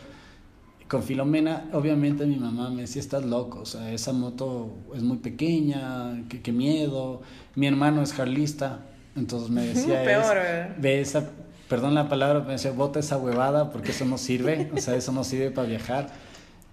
[0.88, 5.16] con Filomena, obviamente mi mamá me decía, estás loco, o sea, esa moto es muy
[5.16, 7.22] pequeña, qué, miedo.
[7.56, 8.80] Mi hermano es jarlista,
[9.16, 10.36] entonces me decía, Peor,
[10.78, 11.28] ve esa,
[11.68, 15.10] perdón la palabra, me decía, bota esa huevada porque eso no sirve, o sea, eso
[15.12, 16.25] no sirve para viajar.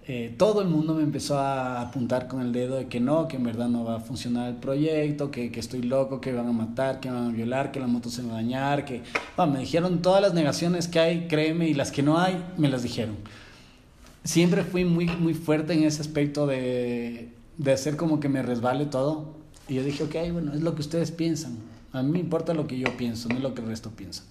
[0.06, 3.36] Eh, todo el mundo me empezó a apuntar con el dedo de que no, que
[3.36, 6.52] en verdad no va a funcionar el proyecto, que, que estoy loco, que van a
[6.52, 9.02] matar, que van a violar, que la moto se va a dañar, que...
[9.50, 12.82] me dijeron todas las negaciones que hay, créeme, y las que no hay, me las
[12.82, 13.16] dijeron.
[14.24, 18.84] Siempre fui muy, muy fuerte en ese aspecto de, de hacer como que me resbale
[18.84, 19.32] todo.
[19.68, 21.56] Y yo dije, ok, bueno, es lo que ustedes piensan.
[21.92, 24.24] A mí me importa lo que yo pienso, no lo que el resto piensa.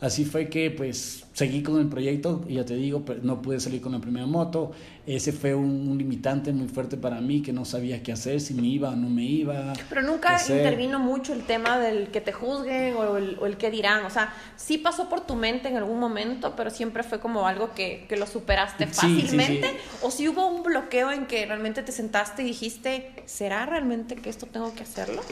[0.00, 3.80] Así fue que pues seguí con el proyecto y ya te digo, no pude salir
[3.80, 4.72] con la primera moto.
[5.06, 8.66] Ese fue un, limitante muy fuerte para mí que no sabía qué hacer, si me
[8.66, 9.72] iba o no me iba.
[9.88, 13.70] Pero nunca intervino mucho el tema del que te juzguen o el, o el, que
[13.70, 14.04] dirán.
[14.04, 17.72] O sea, sí pasó por tu mente en algún momento, pero siempre fue como algo
[17.72, 19.70] que, que lo superaste fácilmente.
[20.02, 24.28] O si hubo un bloqueo en que realmente te sentaste y dijiste, ¿será realmente que
[24.28, 25.22] esto tengo que hacerlo?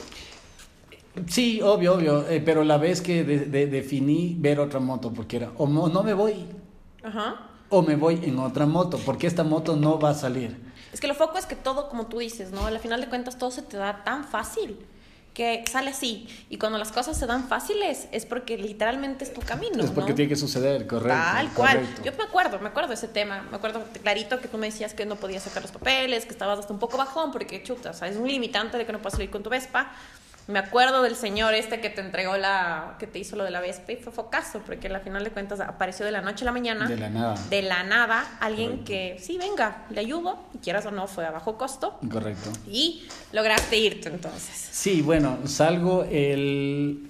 [1.28, 5.66] Sí, obvio, obvio, eh, pero la vez que definí ver otra moto, porque era, o
[5.66, 6.46] no, me voy,
[7.68, 10.56] o me voy en otra moto, porque esta moto no va a salir.
[10.92, 12.66] Es que lo foco es que todo, como tú dices, ¿no?
[12.66, 14.78] Al final de cuentas todo se te da tan fácil
[15.34, 16.28] que sale así.
[16.48, 19.82] Y cuando las cosas se dan fáciles es porque literalmente es tu camino.
[19.82, 21.18] Es porque tiene que suceder, correcto.
[21.18, 21.86] Tal cual.
[22.04, 23.42] Yo me acuerdo, me acuerdo de ese tema.
[23.50, 26.60] Me acuerdo clarito que tú me decías que no podías sacar los papeles, que estabas
[26.60, 29.14] hasta un poco bajón porque chuta, o sea, es un limitante de que no puedas
[29.14, 29.90] salir con tu Vespa.
[30.46, 33.60] Me acuerdo del señor este que te entregó la, que te hizo lo de la
[33.60, 36.52] Vespa y fue focazo, porque al final de cuentas apareció de la noche a la
[36.52, 36.86] mañana.
[36.86, 37.34] De la nada.
[37.48, 41.30] De la nada, alguien que, sí, venga, le ayudo, y quieras o no, fue a
[41.30, 41.98] bajo costo.
[42.10, 42.50] Correcto.
[42.68, 44.68] Y lograste irte entonces.
[44.70, 47.08] Sí, bueno, salgo el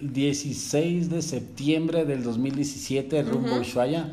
[0.00, 4.12] 16 de septiembre del 2017 rumbo a Ushuaia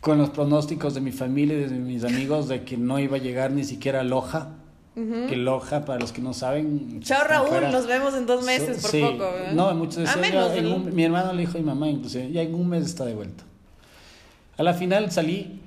[0.00, 3.20] con los pronósticos de mi familia y de mis amigos de que no iba a
[3.20, 4.48] llegar ni siquiera a Loja
[4.94, 7.00] que Loja, para los que no saben.
[7.00, 9.30] Chao Raúl, nos vemos en dos meses, por poco.
[9.54, 12.84] No, muchos decían, mi hermano le dijo a mi mamá, inclusive, ya en un mes
[12.84, 13.44] está de vuelta.
[14.58, 15.60] A la final salí,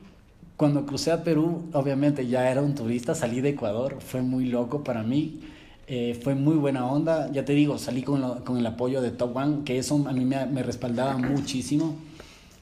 [0.57, 4.83] cuando crucé a Perú, obviamente ya era un turista, salí de Ecuador, fue muy loco
[4.83, 5.41] para mí.
[5.87, 9.35] Eh, fue muy buena onda, ya te digo, salí con, con el apoyo de Top
[9.35, 11.95] One, que eso a mí me, me respaldaba muchísimo.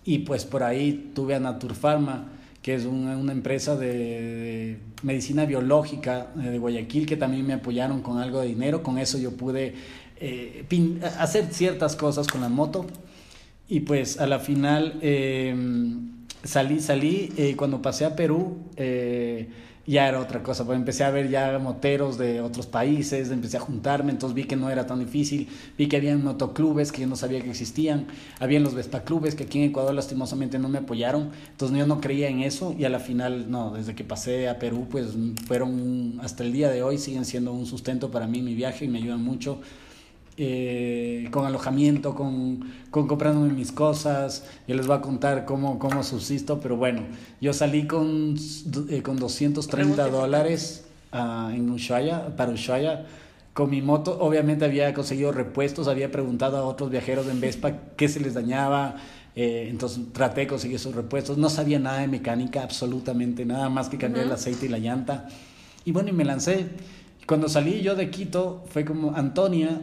[0.03, 2.25] Y pues por ahí tuve a Naturpharma
[2.63, 8.01] que es una, una empresa de, medicina biológica eh, de Guayaquil, que también me apoyaron
[8.01, 8.81] con algo de dinero.
[8.81, 9.75] Con eso yo pude
[10.17, 10.65] eh,
[11.19, 12.87] hacer ciertas cosas con la moto.
[13.67, 15.53] Y pues a la final eh,
[16.43, 18.57] salí, salí, cuando pasé a Perú,
[19.85, 23.59] ya era otra cosa, pues empecé a ver ya moteros de otros países, empecé a
[23.59, 27.17] juntarme, entonces vi que no era tan difícil, vi que había motoclubes que yo no
[27.17, 28.07] sabía que existían,
[28.39, 31.99] habían los Vespa clubes que aquí en Ecuador lastimosamente no me apoyaron, entonces yo no
[31.99, 35.07] creía en eso y a la final, no, desde que pasé a Perú, pues
[35.47, 38.87] fueron, hasta el día de hoy siguen siendo un sustento para mí mi viaje y
[38.87, 39.59] me ayudan mucho.
[40.37, 44.45] Eh, con alojamiento, con, con comprándome mis cosas.
[44.67, 47.03] Yo les voy a contar cómo, cómo subsisto, pero bueno,
[47.39, 48.35] yo salí con,
[48.89, 53.05] eh, con 230 dólares uh, en Ushuaia, para Ushuaia
[53.53, 54.17] con mi moto.
[54.19, 58.95] Obviamente había conseguido repuestos, había preguntado a otros viajeros en Vespa qué se les dañaba.
[59.35, 61.37] Eh, entonces traté de conseguir esos repuestos.
[61.37, 65.27] No sabía nada de mecánica, absolutamente nada más que cambiar el aceite y la llanta.
[65.85, 66.67] Y bueno, y me lancé.
[67.27, 69.81] Cuando salí yo de Quito, fue como, Antonia,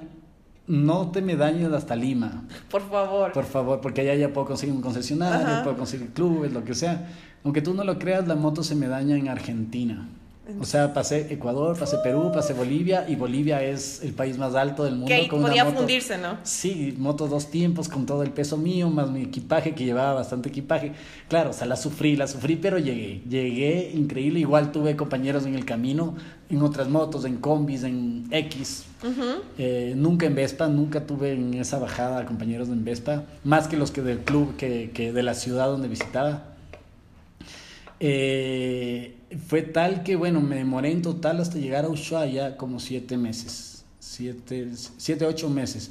[0.70, 2.44] no te me dañes hasta Lima.
[2.70, 3.32] Por favor.
[3.32, 7.08] Por favor, porque allá ya puedo conseguir un concesionario, puedo conseguir clubes, lo que sea.
[7.44, 10.08] Aunque tú no lo creas, la moto se me daña en Argentina.
[10.58, 14.84] O sea, pasé Ecuador, pasé Perú, pasé Bolivia y Bolivia es el país más alto
[14.84, 15.06] del mundo.
[15.06, 16.38] Que podía fundirse, ¿no?
[16.42, 20.48] Sí, moto dos tiempos con todo el peso mío, más mi equipaje, que llevaba bastante
[20.48, 20.92] equipaje.
[21.28, 23.22] Claro, o sea, la sufrí, la sufrí, pero llegué.
[23.28, 24.40] Llegué increíble.
[24.40, 26.16] Igual tuve compañeros en el camino,
[26.48, 28.84] en otras motos, en combis, en X.
[29.58, 33.90] Eh, nunca en Vespa, nunca tuve en esa bajada compañeros en Vespa, más que los
[33.90, 36.49] que del club, que, que de la ciudad donde visitaba.
[38.00, 39.14] Eh,
[39.46, 43.84] fue tal que, bueno, me demoré en total hasta llegar a Ushuaia como siete meses,
[43.98, 45.90] siete, siete ocho meses.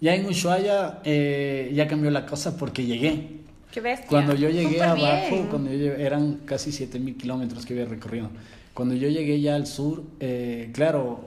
[0.00, 3.38] Ya en Ushuaia eh, ya cambió la cosa porque llegué.
[3.72, 4.06] Qué bestia.
[4.08, 8.30] Cuando yo llegué abajo, cuando eran casi siete mil kilómetros que había recorrido.
[8.74, 11.24] Cuando yo llegué ya al sur, eh, claro,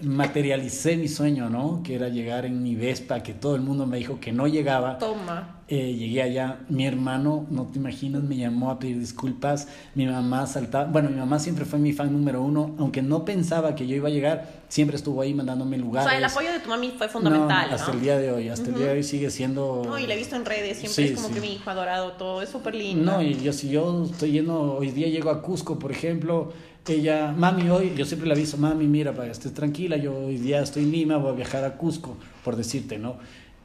[0.00, 1.82] materialicé mi sueño, ¿no?
[1.82, 4.98] Que era llegar en mi Vespa, que todo el mundo me dijo que no llegaba.
[4.98, 5.52] Toma.
[5.68, 10.46] Eh, llegué allá, mi hermano, no te imaginas, me llamó a pedir disculpas, mi mamá
[10.46, 13.96] saltaba, bueno, mi mamá siempre fue mi fan número uno, aunque no pensaba que yo
[13.96, 16.06] iba a llegar, siempre estuvo ahí mandándome lugares.
[16.06, 17.68] O sea, el apoyo de tu mami fue fundamental.
[17.68, 19.82] No, hasta el día de hoy, hasta el día de hoy sigue siendo...
[19.84, 22.42] No, y la he visto en redes, siempre es como que mi hijo adorado, todo,
[22.42, 23.10] es súper lindo.
[23.10, 26.52] No, y yo si yo estoy yendo, hoy día llego a Cusco, por ejemplo,
[26.88, 30.36] ella, mami, hoy, yo siempre le aviso, mami, mira, para que estés tranquila, yo hoy
[30.36, 33.16] día estoy en Lima, voy a viajar a Cusco, por decirte, ¿no?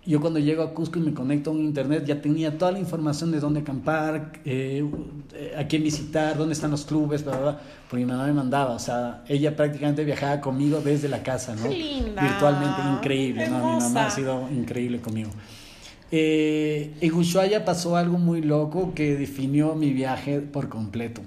[0.04, 2.80] Yo cuando llego a Cusco y me conecto a un internet ya tenía toda la
[2.80, 4.84] información de dónde acampar, eh,
[5.56, 8.80] a quién visitar, dónde están los clubes, bla, bla, porque mi mamá me mandaba, o
[8.80, 11.68] sea, ella prácticamente viajaba conmigo desde la casa, ¿no?
[11.68, 12.22] Linda.
[12.22, 13.76] Virtualmente, increíble, ¿no?
[13.76, 15.30] Mi mamá ha sido increíble conmigo.
[16.14, 21.22] Eh, en Ushuaia pasó algo muy loco que definió mi viaje por completo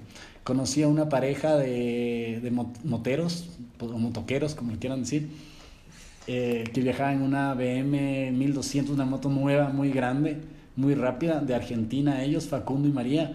[0.44, 3.48] conocí a una pareja de, de moteros,
[3.80, 5.28] o motoqueros, como quieran decir,
[6.26, 10.38] eh, que viajaban en una BM 1200, una moto nueva, muy grande,
[10.76, 13.32] muy rápida, de Argentina, ellos, Facundo y María,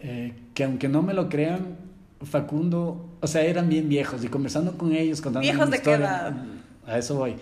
[0.00, 1.76] eh, que aunque no me lo crean,
[2.22, 6.98] Facundo, o sea, eran bien viejos, y conversando con ellos, contando ¿Viejos de qué A
[6.98, 7.34] eso voy.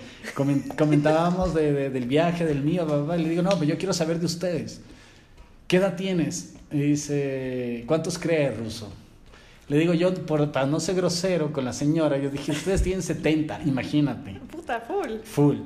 [0.77, 4.27] Comentábamos de, del viaje, del mío, y le digo, no, pero yo quiero saber de
[4.27, 4.81] ustedes.
[5.67, 6.54] ¿Qué edad tienes?
[6.71, 8.93] Y dice, ¿cuántos crees, Ruso?
[9.69, 13.03] Le digo yo, por, para no ser grosero con la señora, yo dije, ustedes tienen
[13.03, 14.41] 70, imagínate.
[14.51, 15.19] Puta, full.
[15.25, 15.57] Full.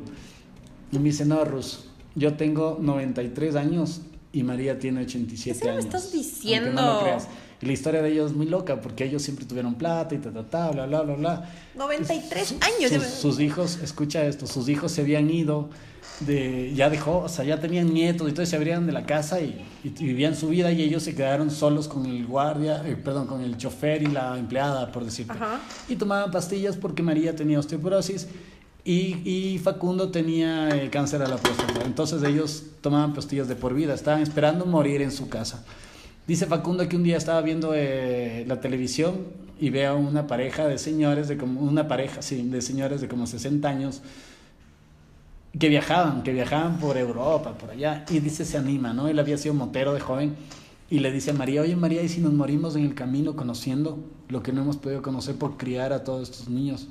[0.93, 1.85] Y me dice, no, Ruso,
[2.15, 5.85] yo tengo 93 años y María tiene 87 ¿Qué años.
[5.85, 6.73] me estás diciendo?
[6.73, 7.29] no lo creas.
[7.61, 10.31] Y la historia de ellos es muy loca, porque ellos siempre tuvieron plata y ta,
[10.31, 11.51] ta, ta, bla, bla, bla, bla.
[11.75, 12.93] 93 años.
[12.93, 15.69] Sus, sus hijos, escucha esto, sus hijos se habían ido
[16.21, 19.41] de, ya dejó, o sea, ya tenían nietos y todo, se abrían de la casa
[19.41, 23.43] y, vivían su vida y ellos se quedaron solos con el guardia, eh, perdón, con
[23.43, 25.35] el chofer y la empleada, por decirte.
[25.89, 28.29] Y tomaban pastillas porque María tenía osteoporosis
[28.85, 31.85] y, y Facundo tenía eh, cáncer a la próstata.
[31.85, 35.65] Entonces ellos tomaban pastillas de por vida, estaban esperando morir en su casa.
[36.27, 39.17] Dice Facundo que un día estaba viendo eh, la televisión
[39.61, 43.09] y ve a una pareja de señores, de como, una pareja, sí, de señores de
[43.09, 44.03] como 60 años,
[45.57, 49.09] que viajaban, que viajaban por Europa, por allá, y dice, se anima, ¿no?
[49.09, 50.37] Él había sido motero de joven
[50.91, 53.99] y le dice a María, oye María, ¿y si nos morimos en el camino conociendo
[54.29, 56.89] lo que no hemos podido conocer por criar a todos estos niños?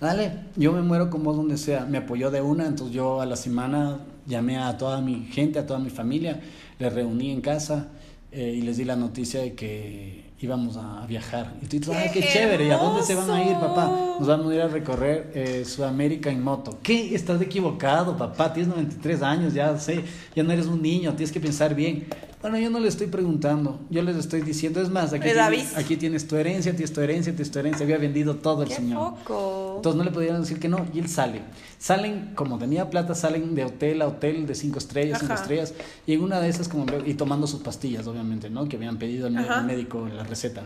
[0.00, 1.84] Dale, yo me muero con vos donde sea.
[1.84, 5.66] Me apoyó de una, entonces yo a la semana llamé a toda mi gente, a
[5.66, 6.40] toda mi familia,
[6.78, 7.88] les reuní en casa
[8.32, 11.54] eh, y les di la noticia de que íbamos a viajar.
[11.60, 12.66] Y tú dices, ¡ay, qué, chévere!
[12.66, 13.86] ¿Y a dónde se van a ir, papá?
[14.18, 16.78] Nos vamos a ir a recorrer eh, Sudamérica en moto.
[16.82, 17.14] ¿Qué?
[17.14, 18.52] Estás equivocado, papá.
[18.52, 20.02] Tienes 93 años, ya sé.
[20.34, 22.06] Ya no eres un niño, tienes que pensar bien.
[22.40, 25.98] Bueno, yo no le estoy preguntando, yo les estoy diciendo, es más, aquí, tienes, aquí
[25.98, 29.16] tienes tu herencia, tienes tu herencia, tienes tu herencia, había vendido todo el señor.
[29.16, 29.74] Poco.
[29.76, 31.42] Entonces no le pudieron decir que no, y él sale.
[31.78, 35.74] Salen, como tenía plata, salen de hotel a hotel de cinco estrellas, cinco estrellas,
[36.06, 38.66] y en una de esas, como, y tomando sus pastillas, obviamente, ¿no?
[38.66, 39.34] Que habían pedido el
[39.66, 40.62] médico en la receta.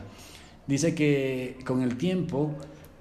[0.66, 2.55] Dice que con el tiempo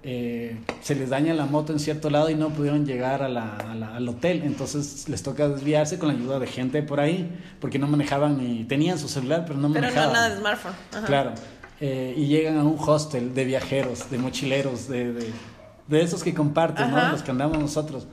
[0.06, 3.56] eh, se les daña la moto en cierto lado y no pudieron llegar a la,
[3.95, 4.41] al hotel.
[4.43, 7.30] Entonces les toca desviarse con la ayuda de gente por ahí,
[7.62, 9.93] porque no manejaban ni tenían su celular, pero no manejaban.
[9.93, 10.73] Pero no nada de smartphone.
[11.06, 11.32] Claro.
[11.80, 15.32] Eh, y llegan a un hostel de viajeros, de mochileros, de,
[15.88, 16.97] de esos que comparten, ¿no?
[16.97, 17.12] Ajá.
[17.12, 18.08] Los que andamos nosotros.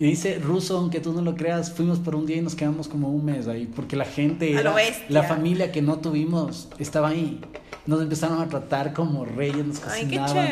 [0.00, 2.88] Y dice, Ruso, aunque tú no lo creas, fuimos por un día y nos quedamos
[2.88, 4.72] como un mes ahí, porque la gente, era-
[5.10, 7.38] la familia que no tuvimos, estaba ahí.
[7.86, 10.46] Nos empezaron a tratar como reyes, nos cocinaban,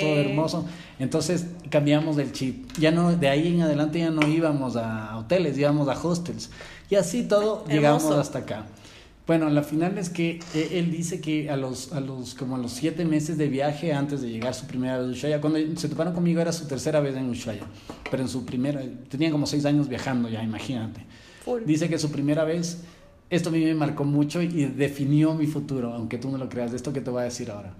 [0.00, 0.64] todo hermoso.
[0.98, 2.70] Entonces cambiamos del chip.
[2.78, 6.50] Ya no, de ahí en adelante ya no íbamos a hoteles, íbamos a hostels.
[6.88, 7.70] Y así todo Hermoso.
[7.72, 8.64] llegamos hasta acá.
[9.26, 12.58] Bueno, la final es que eh, él dice que a los, a los, como a
[12.58, 15.88] los siete meses de viaje antes de llegar su primera vez a Ushuaia, cuando se
[15.88, 17.64] toparon conmigo era su tercera vez en Ushuaia,
[18.08, 21.00] pero en su primera, tenían como seis años viajando ya, imagínate.
[21.44, 21.62] Full.
[21.66, 22.84] Dice que su primera vez,
[23.28, 26.70] esto a mí me marcó mucho y definió mi futuro, aunque tú no lo creas,
[26.70, 27.74] de esto que te voy a decir ahora.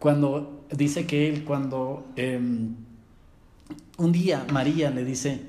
[0.00, 2.74] Cuando dice que él, cuando em,
[3.96, 5.40] un día María le dice,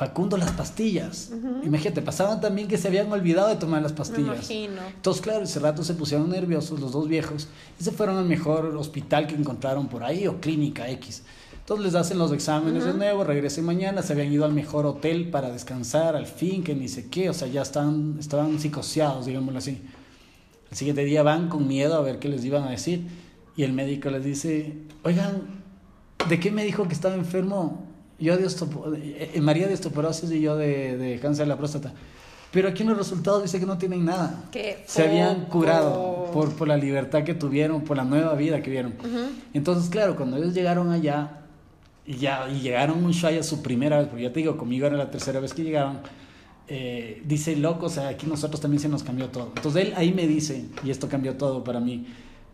[0.00, 1.30] Facundo, las pastillas.
[1.62, 4.50] Imagínate, pasaban también que se habían olvidado de tomar las Me pastillas.
[4.50, 4.80] imagino.
[4.96, 8.64] Entonces, claro, ese rato se pusieron nerviosos los dos viejos y se fueron al mejor
[8.76, 11.22] hospital que encontraron por ahí o clínica X.
[11.58, 15.28] Entonces les hacen los exámenes de nuevo, regresen mañana, se habían ido al mejor hotel
[15.28, 19.58] para descansar, al fin, que ni sé qué, o sea, ya estaban, estaban psicoseados, digámoslo
[19.58, 19.82] así.
[20.70, 23.06] El siguiente día van con miedo a ver qué les iban a decir
[23.54, 25.42] y el médico les dice, oigan,
[26.26, 27.89] ¿de qué me dijo que estaba enfermo?
[28.20, 31.92] Yo de eh, eh, María de osteoporosis y yo de, de cáncer de la próstata.
[32.52, 34.44] Pero aquí en los resultados dice que no tienen nada.
[34.50, 38.70] Qué Se habían curado por, por la libertad que tuvieron, por la nueva vida que
[38.70, 38.94] vieron.
[39.54, 41.40] Entonces, claro, cuando ellos llegaron allá,
[42.06, 44.96] y ya y llegaron a Ushuaia su primera vez, porque ya te digo, conmigo era
[44.96, 46.00] la tercera vez que llegaban,
[46.66, 49.52] eh, dice, loco, o sea, aquí nosotros también se nos cambió todo.
[49.54, 52.06] Entonces él ahí me dice, y esto cambió todo para mí,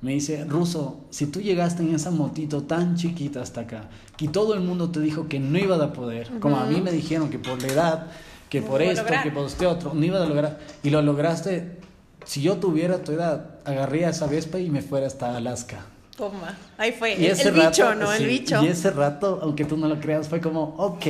[0.02, 4.54] me dice, Ruso, si tú llegaste en esa motito tan chiquita hasta acá, y todo
[4.54, 7.38] el mundo te dijo que no iba a poder, como a mí me dijeron que
[7.38, 8.06] por la edad,
[8.50, 9.22] que No por esto, lograr.
[9.24, 11.78] que por este otro, no iba a lograr, y lo lograste,
[12.24, 15.86] si yo tuviera tu edad, agarría esa Vespa y me fuera hasta Alaska.
[16.16, 16.56] Toma.
[16.78, 17.12] Ahí fue.
[17.14, 18.12] Y El, el bicho, rato, ¿no?
[18.12, 18.64] sí, el bicho.
[18.64, 21.06] Y ese rato, aunque tú no lo creas, fue como, ok,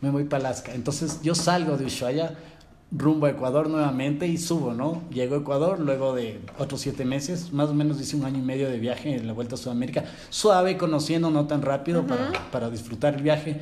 [0.00, 0.74] me voy para Alaska.
[0.74, 2.34] Entonces yo salgo de Ushuaia
[2.96, 5.02] rumbo a Ecuador nuevamente y subo, ¿no?
[5.10, 8.42] Llego a Ecuador luego de otros siete meses, más o menos hice un año y
[8.42, 12.70] medio de viaje en la vuelta a Sudamérica, suave, conociendo, no tan rápido para, para
[12.70, 13.60] disfrutar el viaje.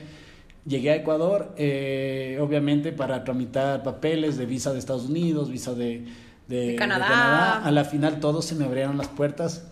[0.67, 6.05] Llegué a Ecuador, eh, obviamente para tramitar papeles de visa de Estados Unidos, visa de,
[6.47, 7.65] de- De Canadá.
[7.65, 9.65] A la final todos se me abrieron las puertas,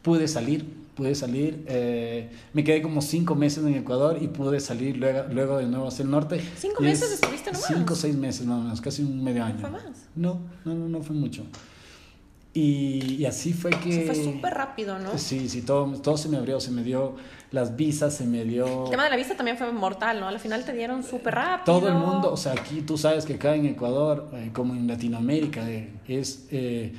[0.00, 0.64] pude salir,
[0.98, 1.64] pude salir.
[1.68, 5.86] eh, me quedé como cinco meses en Ecuador y pude salir luego, luego de nuevo
[5.86, 6.40] hacia el norte.
[6.56, 7.68] ¿Cinco Y meses es- estuviste nomás?
[7.68, 9.58] Cinco o seis meses más o menos, casi un medio año.
[9.60, 9.84] fue más?
[10.16, 11.44] No, no, no, no fue mucho.
[12.54, 13.92] Y, y así fue que...
[13.92, 15.16] Se fue súper rápido, ¿no?
[15.16, 17.14] Sí, sí, todo, todo se me abrió, se me dio
[17.52, 18.84] las visas, se me dio...
[18.86, 20.26] El tema de la vista también fue mortal, ¿no?
[20.26, 21.78] Al final te dieron súper rápido.
[21.78, 24.88] Todo el mundo, o sea, aquí tú sabes que acá en Ecuador, eh, como en
[24.88, 26.92] Latinoamérica, eh, es eh,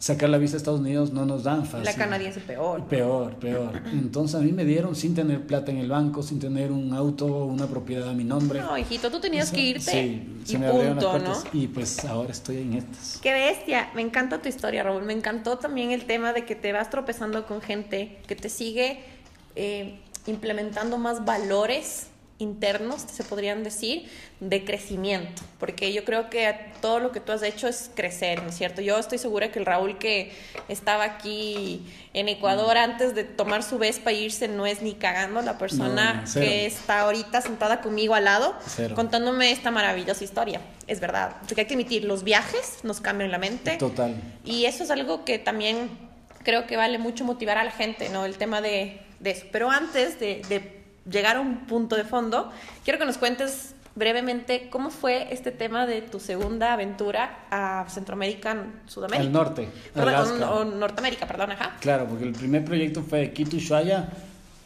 [0.00, 1.84] sacar la visa a Estados Unidos no nos dan fácil.
[1.84, 2.86] La canadiense peor.
[2.86, 3.82] Peor, peor.
[3.92, 7.26] Entonces a mí me dieron sin tener plata en el banco, sin tener un auto
[7.26, 8.60] o una propiedad a mi nombre.
[8.60, 11.34] No, hijito, tú tenías Eso- que irte Sí, y se me punto, ¿no?
[11.52, 13.18] Y pues ahora estoy en estas.
[13.22, 15.04] Qué bestia, me encanta tu historia, Raúl.
[15.04, 19.00] Me encantó también el tema de que te vas tropezando con gente que te sigue
[19.54, 22.06] eh, implementando más valores
[22.40, 24.08] internos, se podrían decir,
[24.40, 25.42] de crecimiento.
[25.58, 28.80] Porque yo creo que todo lo que tú has hecho es crecer, ¿no es cierto?
[28.80, 30.32] Yo estoy segura que el Raúl que
[30.68, 31.82] estaba aquí
[32.14, 36.24] en Ecuador antes de tomar su Vespa e irse no es ni cagando la persona
[36.26, 38.94] No, que está ahorita sentada conmigo al lado Cero.
[38.94, 40.60] contándome esta maravillosa historia.
[40.86, 43.76] Es verdad, porque hay que admitir, los viajes nos cambian la mente.
[43.76, 44.14] Total.
[44.44, 45.88] Y eso es algo que también
[46.42, 48.24] creo que vale mucho motivar a la gente, ¿no?
[48.24, 49.46] El tema de, de eso.
[49.52, 50.79] Pero antes de, de
[51.10, 52.50] llegar a un punto de fondo,
[52.84, 58.56] quiero que nos cuentes brevemente cómo fue este tema de tu segunda aventura a Centroamérica,
[58.86, 59.26] Sudamérica.
[59.26, 60.50] Al norte, Perdón, Alaska.
[60.52, 61.76] o, o Norteamérica, perdón, ajá.
[61.80, 64.08] Claro, porque el primer proyecto fue de Quito, Ushuaia,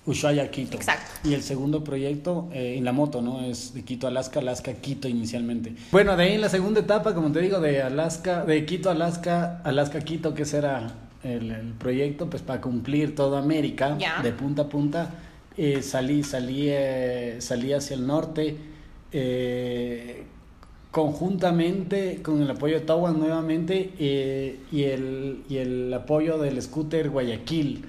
[0.06, 0.76] Ushuaia, Quito.
[0.76, 1.10] Exacto.
[1.28, 3.40] Y el segundo proyecto eh, en la moto, ¿no?
[3.40, 5.74] Es de Quito, Alaska, Alaska, Quito inicialmente.
[5.90, 9.62] Bueno, de ahí en la segunda etapa, como te digo, de Alaska, de Quito, Alaska,
[9.64, 10.92] Alaska, Quito, que ese era
[11.24, 14.20] el, el proyecto, pues para cumplir toda América, Ya.
[14.22, 15.08] de punta a punta,
[15.56, 18.56] eh, salí, salí, eh, salí hacia el norte.
[19.12, 20.24] eh,
[20.90, 27.10] conjuntamente con el apoyo de Tawan nuevamente eh, y, el, y el apoyo del scooter
[27.10, 27.84] Guayaquil,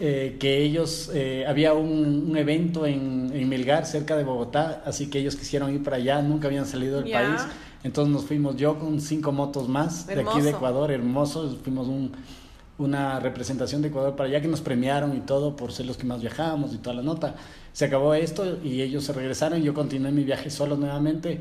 [0.00, 1.10] eh, que ellos,
[1.48, 5.82] había un, un evento en, en Melgar, cerca de Bogotá, así que ellos quisieron ir
[5.82, 7.40] para allá, nunca habían salido del país,
[7.82, 12.12] entonces nos fuimos yo con cinco motos más de aquí de Ecuador, hermosos, fuimos un,
[12.78, 16.06] una representación de Ecuador para allá que nos premiaron y todo por ser los que
[16.06, 17.34] más viajábamos y toda la nota.
[17.72, 21.40] Se acabó esto y ellos se regresaron, yo continué mi viaje solo nuevamente.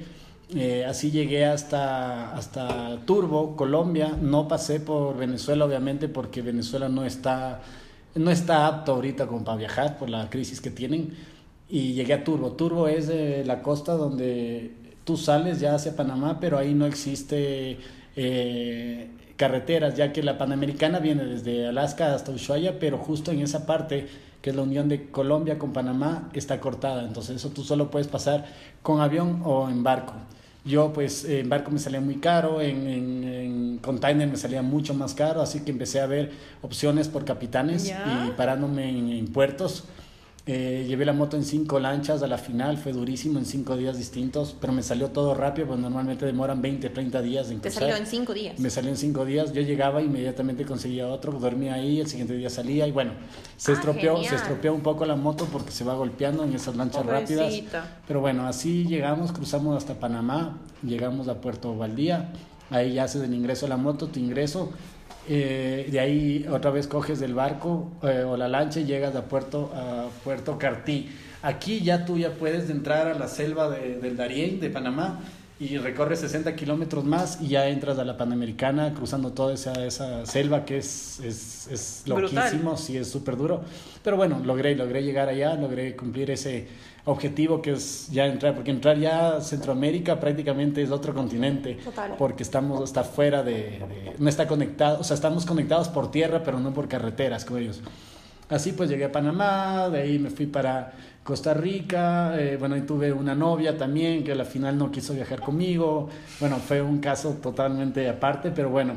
[0.56, 4.18] Eh, así llegué hasta, hasta Turbo, Colombia.
[4.20, 7.62] No pasé por Venezuela, obviamente, porque Venezuela no está,
[8.16, 11.16] no está apto ahorita como para viajar por la crisis que tienen.
[11.70, 12.54] y llegué a Turbo.
[12.54, 13.10] Turbo es
[13.46, 14.72] la costa donde
[15.04, 17.78] tú sales ya hacia Panamá, pero ahí no existe
[18.16, 23.66] eh, carreteras, ya que la Panamericana viene desde Alaska hasta Ushuaia, pero justo en esa
[23.66, 24.08] parte,
[24.42, 27.04] que es la unión de Colombia con Panamá, está cortada.
[27.04, 28.46] Entonces eso tú solo puedes pasar
[28.82, 30.14] con avión o en barco.
[30.66, 35.14] Yo pues en barco me salía muy caro, en, en, container me salía mucho más
[35.14, 36.32] caro, así que empecé a ver
[36.62, 39.86] opciones por capitanes y parándome en puertos
[40.50, 43.98] eh, llevé la moto en cinco lanchas a la final, fue durísimo en cinco días
[43.98, 47.98] distintos, pero me salió todo rápido, pues normalmente demoran 20, 30 días en ¿Te salió
[47.98, 48.58] en cinco días?
[48.58, 52.50] Me salió en cinco días, yo llegaba inmediatamente conseguía otro, dormía ahí, el siguiente día
[52.50, 53.12] salía y bueno,
[53.58, 56.78] se, ah, estropeó, se estropeó un poco la moto porque se va golpeando en esas
[56.78, 57.54] lanchas rápidas.
[58.08, 62.32] Pero bueno, así llegamos, cruzamos hasta Panamá, llegamos a Puerto Valdía,
[62.70, 64.72] ahí ya haces el ingreso a la moto, tu ingreso
[65.28, 69.26] eh, de ahí otra vez coges del barco eh, o la lancha y llegas a
[69.26, 71.10] Puerto, a Puerto Cartí.
[71.42, 75.20] Aquí ya tú ya puedes entrar a la selva de, del Darién, de Panamá,
[75.60, 80.26] y recorres 60 kilómetros más y ya entras a la Panamericana cruzando toda esa, esa
[80.26, 83.64] selva que es, es, es loquísimo, sí, es súper duro.
[84.04, 86.68] Pero bueno, logré, logré llegar allá, logré cumplir ese
[87.08, 91.78] objetivo que es ya entrar, porque entrar ya a Centroamérica prácticamente es otro continente,
[92.18, 96.60] porque estamos, está fuera de, no está conectado, o sea, estamos conectados por tierra, pero
[96.60, 97.82] no por carreteras como ellos.
[98.50, 100.94] Así pues llegué a Panamá, de ahí me fui para
[101.24, 105.40] Costa Rica, eh, bueno, y tuve una novia también que al final no quiso viajar
[105.40, 106.10] conmigo,
[106.42, 108.96] bueno, fue un caso totalmente aparte, pero bueno,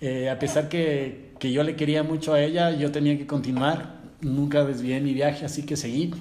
[0.00, 4.00] eh, a pesar que, que yo le quería mucho a ella, yo tenía que continuar,
[4.20, 6.12] nunca desvié mi viaje, así que seguí.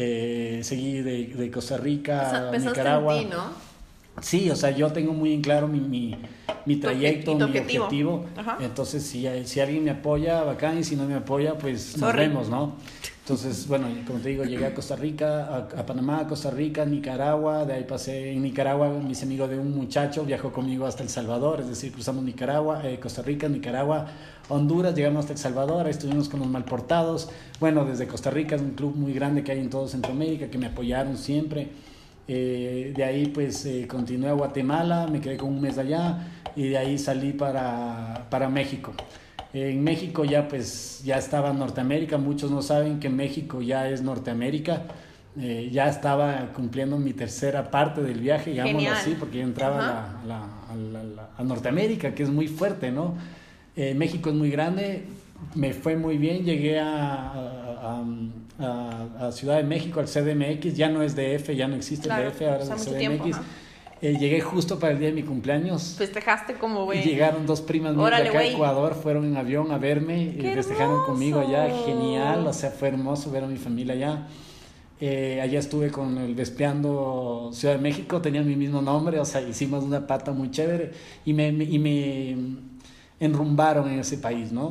[0.00, 3.18] Eh, seguí de, de, Costa Rica Nicaragua.
[3.18, 3.68] En ti, ¿no?
[4.22, 6.16] Sí, o sea, yo tengo muy en claro mi, mi,
[6.66, 8.24] mi trayecto, mi objetivo.
[8.60, 12.48] Entonces, si, si alguien me apoya, bacán, y si no me apoya, pues nos vemos,
[12.48, 12.76] ¿no?
[13.28, 17.66] Entonces, bueno, como te digo, llegué a Costa Rica, a, Panamá, a Costa Rica, Nicaragua,
[17.66, 21.60] de ahí pasé en Nicaragua, mis amigos de un muchacho viajó conmigo hasta El Salvador,
[21.60, 24.06] es decir, cruzamos Nicaragua, eh, Costa Rica, Nicaragua,
[24.48, 27.28] Honduras, llegamos hasta El Salvador, ahí estuvimos con los malportados,
[27.60, 30.56] bueno, desde Costa Rica es un club muy grande que hay en todo Centroamérica, que
[30.56, 31.68] me apoyaron siempre.
[32.28, 36.68] Eh, de ahí pues eh, continué a Guatemala, me quedé con un mes allá y
[36.68, 38.94] de ahí salí para, para México.
[39.52, 44.82] En México ya pues ya estaba Norteamérica, muchos no saben que México ya es Norteamérica.
[45.40, 50.20] Eh, ya estaba cumpliendo mi tercera parte del viaje, digámoslo así, porque yo entraba
[51.38, 53.14] a, Norteamérica, que es muy fuerte, ¿no?
[53.76, 55.04] Eh, México es muy grande,
[55.54, 57.44] me fue muy bien, llegué a,
[59.30, 62.64] Ciudad de México, al CDMX, ya no es DF, ya no existe el DF, ahora
[62.64, 63.36] es el CDMX.
[64.00, 65.96] Eh, llegué justo para el día de mi cumpleaños.
[65.98, 67.02] Festejaste como, güey.
[67.02, 71.04] Llegaron dos primas mías de acá a Ecuador, fueron en avión a verme y festejaron
[71.04, 71.68] conmigo allá.
[71.84, 74.26] Genial, o sea, fue hermoso ver a mi familia allá.
[75.00, 79.40] Eh, allá estuve con el Vespeando Ciudad de México, tenían mi mismo nombre, o sea,
[79.40, 80.90] hicimos una pata muy chévere
[81.24, 82.36] y me, y me
[83.20, 84.70] enrumbaron en ese país, ¿no?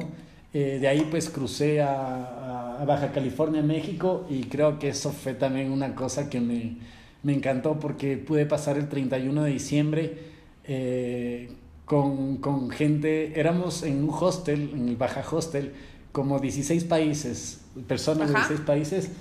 [0.54, 5.34] Eh, de ahí pues crucé a, a Baja California, México y creo que eso fue
[5.34, 6.78] también una cosa que me
[7.24, 10.18] me encantó porque pude pasar el 31 de diciembre
[10.64, 11.50] eh,
[11.86, 15.72] con, con, gente, éramos en un hostel, en el Baja Hostel,
[16.12, 19.12] como 16 países, personas de 16 países,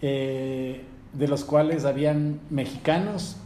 [0.00, 0.80] eh,
[1.12, 3.36] de los cuales habían mexicanos,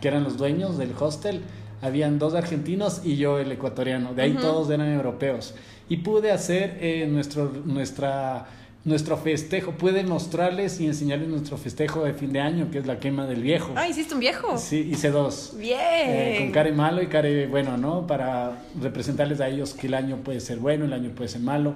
[0.00, 1.42] que eran los dueños del hostel,
[1.82, 5.54] habían dos argentinos y yo el ecuatoriano, de ahí todos eran europeos.
[5.88, 8.46] Y pude hacer eh, nuestro, nuestra
[8.86, 13.00] nuestro festejo, puede mostrarles y enseñarles nuestro festejo de fin de año, que es la
[13.00, 13.72] quema del viejo.
[13.74, 14.56] Ah, ¿hiciste un viejo?
[14.58, 15.54] Sí, hice dos.
[15.58, 15.80] Bien.
[15.80, 18.06] Eh, con care malo y care bueno, ¿no?
[18.06, 21.74] Para representarles a ellos que el año puede ser bueno, el año puede ser malo,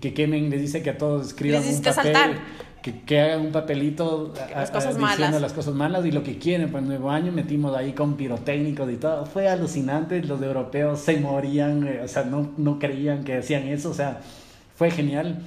[0.00, 2.36] que quemen, les dice que a todos escriban un papel,
[2.82, 5.40] que, que, hagan un papelito las cosas diciendo malas.
[5.40, 8.90] las cosas malas y lo que quieren para el nuevo año, metimos ahí con pirotécnicos
[8.90, 13.36] y todo, fue alucinante, los europeos se morían, eh, o sea, no, no creían que
[13.36, 14.20] hacían eso, o sea,
[14.74, 15.40] fue genial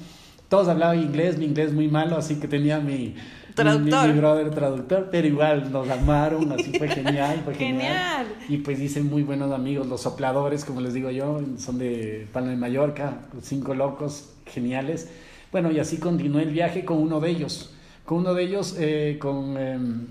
[0.51, 3.15] todos hablaban inglés, mi inglés muy malo, así que tenía mi,
[3.55, 4.09] traductor.
[4.09, 8.27] Mi, brother traductor, pero igual nos amaron, así fue genial, fue genial.
[8.49, 12.49] Y pues hice muy buenos amigos, los sopladores, como les digo yo, son de Palma
[12.49, 15.09] de Mallorca, cinco locos geniales.
[15.53, 17.73] Bueno, y así continué el viaje con uno de ellos,
[18.03, 20.05] con uno de ellos, eh, con em,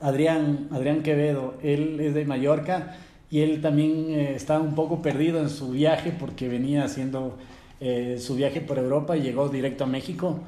[0.00, 2.96] Adrián, Adrián Quevedo, él es de Mallorca
[3.30, 7.38] y él también eh, estaba un poco perdido en su viaje porque venía haciendo
[7.84, 10.38] eh, su viaje por Europa y llegó directo a México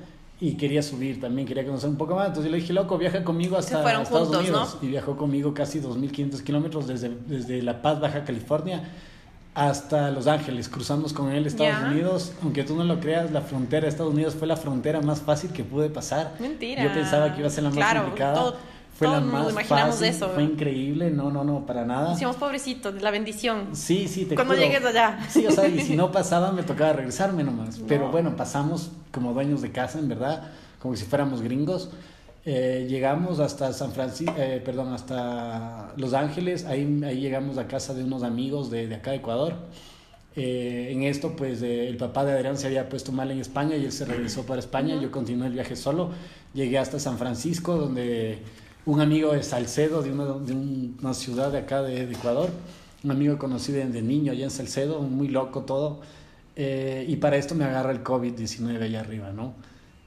[0.40, 2.28] y quería subir también, quería conocer un poco más.
[2.28, 4.78] Entonces yo le dije, loco, viaja conmigo hasta Estados Unidos.
[4.82, 8.82] Y viajó conmigo casi 2.500 kilómetros desde, desde La Paz, Baja California,
[9.54, 10.68] hasta Los Ángeles.
[10.68, 11.90] Cruzamos con él Estados.
[11.90, 12.32] Unidos.
[12.42, 15.50] Aunque tú no lo creas, la frontera de Estados Unidos fue la frontera más fácil
[15.50, 16.34] que pude pasar.
[16.40, 16.82] Mentira.
[16.84, 18.34] Yo pensaba que iba a ser la más Claro, complicada.
[18.34, 18.56] todo-
[18.94, 20.08] fue la todos nos más imaginamos fácil.
[20.08, 20.28] eso.
[20.30, 21.10] Fue increíble.
[21.10, 22.12] No, no, no, para nada.
[22.12, 23.68] Decíamos, pobrecito, la bendición.
[23.72, 24.66] Sí, sí, te Cuando juro.
[24.66, 25.18] llegues allá.
[25.28, 27.80] Sí, o sea, y si no pasaba me tocaba regresarme nomás.
[27.88, 28.12] Pero No.
[28.12, 31.90] bueno, pasamos como dueños de casa, en verdad, como si fuéramos gringos.
[32.46, 34.34] Eh, llegamos hasta San Francisco,
[34.64, 36.64] perdón, hasta Los Ángeles.
[36.66, 39.54] Ahí, ahí llegamos a casa de unos amigos de, de acá de Ecuador.
[40.36, 43.76] Eh, en esto, pues eh, el papá de Adrián se había puesto mal en España
[43.76, 45.00] y él se regresó para España.
[45.00, 46.10] Yo continué el viaje solo.
[46.52, 48.38] Llegué hasta San Francisco, donde
[48.86, 52.50] un amigo de Salcedo, de una, de un- una ciudad de acá de, de Ecuador,
[53.02, 56.00] un amigo conocido de, niño allá en Salcedo, muy loco todo.
[56.56, 59.54] Eh, y para esto me agarra el COVID-19 allá arriba, ¿no?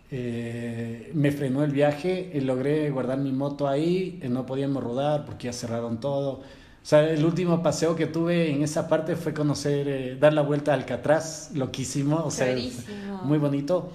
[0.09, 5.25] Eh, me frenó el viaje, eh, logré guardar mi moto ahí, eh, no podíamos rodar
[5.25, 6.31] porque ya cerraron todo.
[6.39, 10.71] O sea, el último paseo que tuve en esa parte fue conocer, dar la vuelta
[10.71, 12.47] a Alcatraz, loquísimo, o sea,
[13.25, 13.89] muy bonito.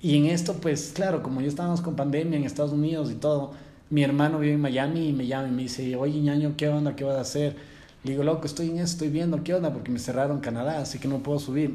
[0.00, 3.52] Y en esto, pues claro, como ya estábamos con pandemia en Estados Unidos y todo,
[3.92, 6.96] mi hermano vive en Miami y me llama y me dice, oye ñaño, ¿qué onda?
[6.96, 7.56] ¿Qué vas a hacer?
[8.04, 9.72] Le digo, loco, estoy en eso, estoy viendo, ¿qué onda?
[9.72, 11.70] Porque me cerraron Canadá, así que no puedo subir.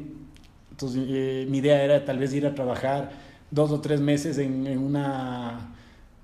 [0.72, 3.10] Entonces, eh, mi idea era tal vez ir a trabajar
[3.50, 5.74] dos o tres meses en, en una...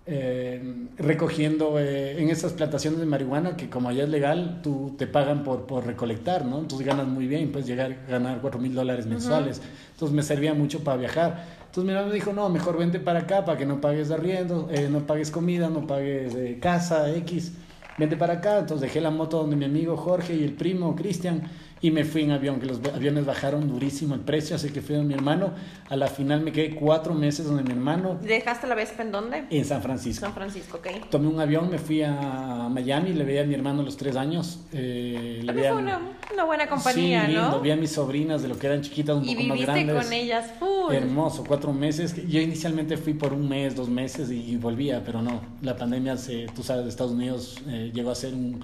[0.07, 0.61] eh,
[0.99, 5.43] recogiendo eh, en esas plantaciones de marihuana que como allá es legal, tú te pagan
[5.45, 6.59] por, por recolectar, ¿no?
[6.59, 9.63] Entonces ganas muy bien, puedes llegar a ganar cuatro mil dólares mensuales.
[9.93, 11.64] Entonces me servía mucho para viajar.
[11.75, 14.69] Entonces mi hermano me dijo, no, mejor vente para acá para que no pagues arriendo,
[14.71, 17.53] eh, no pagues comida, no pagues eh, casa, X.
[17.99, 18.61] Vente para acá.
[18.61, 21.43] Entonces dejé la moto donde mi amigo Jorge y el primo Cristian
[21.81, 24.97] y me fui en avión, que los aviones bajaron durísimo el precio, así que fui
[24.97, 25.51] con mi hermano.
[25.91, 29.45] A la final me quedé cuatro meses donde mi hermano ¿Dejaste la Vespa en dónde?
[29.51, 30.25] en San Francisco.
[30.25, 31.11] San Francisco, ok.
[31.11, 34.17] Tomé un avión, me fui a Miami, le veía a mi hermano a los tres
[34.17, 34.61] años.
[34.73, 36.01] Eh, le veía fue una,
[36.33, 37.49] una buena compañía, sí, lindo.
[37.51, 37.61] ¿no?
[37.61, 40.05] Vi a mis sobrinas de lo que eran chiquitas, un Y poco más viviste grandes.
[40.05, 40.95] con ellas full.
[40.95, 42.15] Hermoso, cuatro meses.
[42.29, 45.43] Yo inicialmente fui por un mes, dos meses y, y volvía, pero no.
[45.61, 48.61] La pandemia, se, tú sabes, de Estados Unidos eh, llegó a ser un-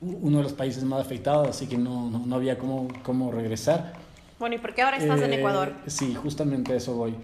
[0.00, 3.94] uno de los países más afectados, así que no, no, no había cómo, cómo regresar.
[4.38, 5.72] Bueno, ¿y por qué ahora estás en Eh, Ecuador?
[5.86, 7.14] Sí, justamente a eso voy.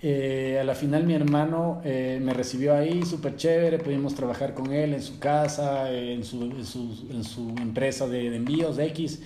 [0.00, 4.72] Eh, a la final mi hermano eh, me recibió ahí, súper chévere, pudimos trabajar con
[4.72, 8.76] él en su casa, eh, en su, en su, en su empresa de, de envíos
[8.76, 9.20] de X.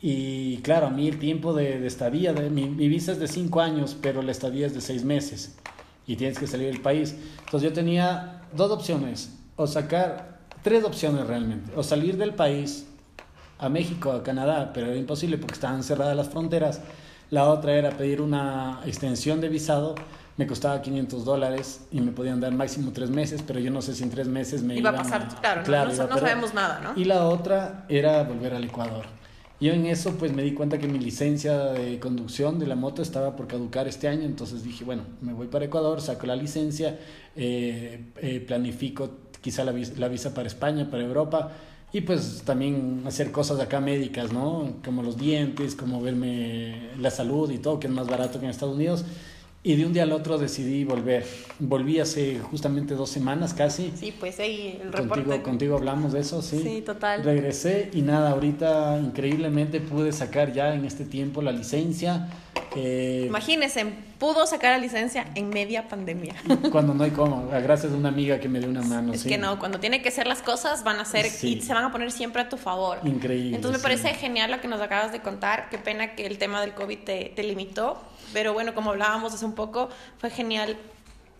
[0.00, 3.28] Y claro, a mí el tiempo de, de estadía, de, mi, mi visa es de
[3.28, 5.56] cinco años, pero la estadía es de seis meses
[6.06, 7.14] y tienes que salir del país.
[7.44, 12.86] Entonces yo tenía dos opciones, o sacar, tres opciones realmente, o salir del país
[13.58, 16.80] a México, a Canadá, pero era imposible porque estaban cerradas las fronteras.
[17.30, 19.94] La otra era pedir una extensión de visado,
[20.36, 23.94] me costaba 500 dólares y me podían dar máximo tres meses, pero yo no sé
[23.94, 25.28] si en tres meses me Iba a pasar,
[25.64, 27.00] claro, no- no, a sabemos nada, ¿no?
[27.00, 29.04] Y la otra era volver al Ecuador.
[29.60, 33.02] Yo en eso pues me di cuenta que mi licencia de conducción de la moto
[33.02, 36.96] estaba por caducar este año, entonces dije, bueno, me voy para Ecuador, saco la licencia,
[37.34, 41.52] eh, eh, planifico quizá la, la visa para España, para Europa
[41.92, 44.74] y pues también hacer cosas acá médicas, ¿no?
[44.84, 48.50] Como los dientes, como verme la salud y todo, que es más barato que en
[48.50, 49.04] Estados Unidos.
[49.64, 51.26] Y de un día al otro decidí volver.
[51.58, 53.92] Volví hace justamente dos semanas casi.
[53.96, 55.24] Sí, pues ahí el reporte.
[55.24, 56.60] Contigo, contigo hablamos de eso, sí.
[56.62, 57.24] Sí, total.
[57.24, 62.28] Regresé y nada, ahorita increíblemente pude sacar ya en este tiempo la licencia.
[62.76, 63.86] eh, Imagínense,
[64.18, 66.34] pudo sacar la licencia en media pandemia.
[66.72, 69.12] cuando no hay cómo, gracias a una amiga que me dio una mano.
[69.12, 69.28] es sí.
[69.28, 71.58] que no, cuando tiene que ser las cosas van a ser Sí.
[71.58, 72.98] y se van a poner siempre a tu favor.
[73.04, 73.56] Increíble.
[73.56, 74.00] Entonces me sí.
[74.00, 75.68] parece genial lo que nos acabas de contar.
[75.70, 77.98] Qué pena que el tema del COVID te, te limitó.
[78.32, 79.88] Pero bueno, como hablábamos hace un poco,
[80.18, 80.76] fue genial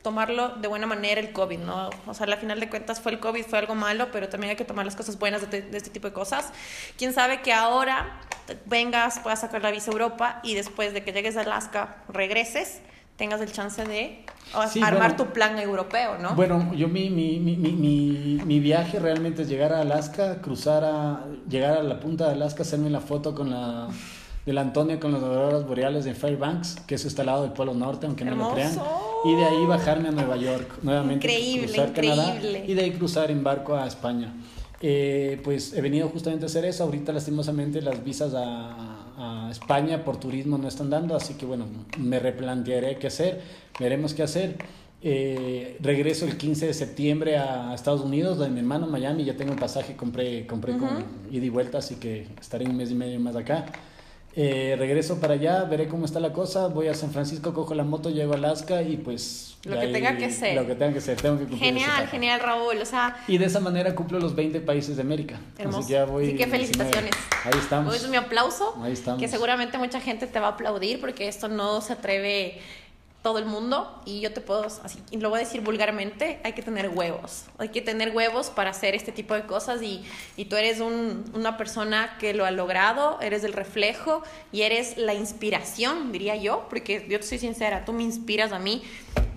[0.09, 1.91] tomarlo de buena manera el COVID, ¿no?
[2.07, 4.57] O sea, al final de cuentas fue el COVID, fue algo malo, pero también hay
[4.57, 6.51] que tomar las cosas buenas de, de este tipo de cosas.
[6.97, 8.21] Quién sabe que ahora
[8.65, 12.81] vengas, puedas sacar la visa a Europa y después de que llegues a Alaska, regreses,
[13.17, 14.25] tengas el chance de
[14.71, 15.17] Sí, armar bueno.
[15.17, 16.35] tu plan europeo, ¿no?
[16.35, 21.77] Bueno, yo mi, mi, mi, mi viaje realmente es llegar a Alaska, cruzar a, llegar
[21.77, 23.89] a la punta de Alaska, hacerme la foto con la,
[24.49, 27.53] de la Antonia con las auroras boreales de Fairbanks, que eso está al lado del
[27.53, 28.73] Polo Norte, aunque no lo crean.
[29.27, 33.31] Y de ahí bajarme a Nueva York, nuevamente Increíble, cruzar Canadá y de ahí cruzar
[33.31, 34.33] en barco a España.
[34.81, 36.85] Eh, pues he venido justamente a hacer eso.
[36.85, 41.67] Ahorita lastimosamente las visas a, a España por turismo no están dando, así que bueno,
[41.99, 43.43] me replantearé qué hacer,
[43.79, 44.57] veremos qué hacer.
[45.03, 49.53] Eh, regreso el 15 de septiembre a Estados Unidos, donde mi hermano Miami, ya tengo
[49.53, 53.21] el pasaje, compré, compré con ida y vuelta, así que estaré un mes y medio
[53.21, 53.67] más acá.
[54.41, 57.83] Eh, regreso para allá, veré cómo está la cosa, voy a San Francisco, cojo la
[57.83, 59.57] moto, llego a Alaska y pues...
[59.65, 60.55] Lo que tenga que ser.
[60.55, 63.17] Lo que tenga que ser, tengo que cumplir Genial, genial Raúl, o sea...
[63.27, 65.41] Y de esa manera cumplo los 20 países de América.
[65.59, 65.81] Hermoso.
[65.81, 67.11] Así que, voy Así que felicitaciones.
[67.45, 67.93] Ahí estamos.
[67.93, 68.79] Hoy es mi aplauso.
[68.81, 69.21] Ahí estamos.
[69.21, 72.61] Que seguramente mucha gente te va a aplaudir porque esto no se atreve
[73.23, 76.53] todo el mundo y yo te puedo, así, y lo voy a decir vulgarmente, hay
[76.53, 80.05] que tener huevos, hay que tener huevos para hacer este tipo de cosas y,
[80.37, 84.97] y tú eres un, una persona que lo ha logrado, eres el reflejo y eres
[84.97, 88.83] la inspiración, diría yo, porque yo soy sincera, tú me inspiras a mí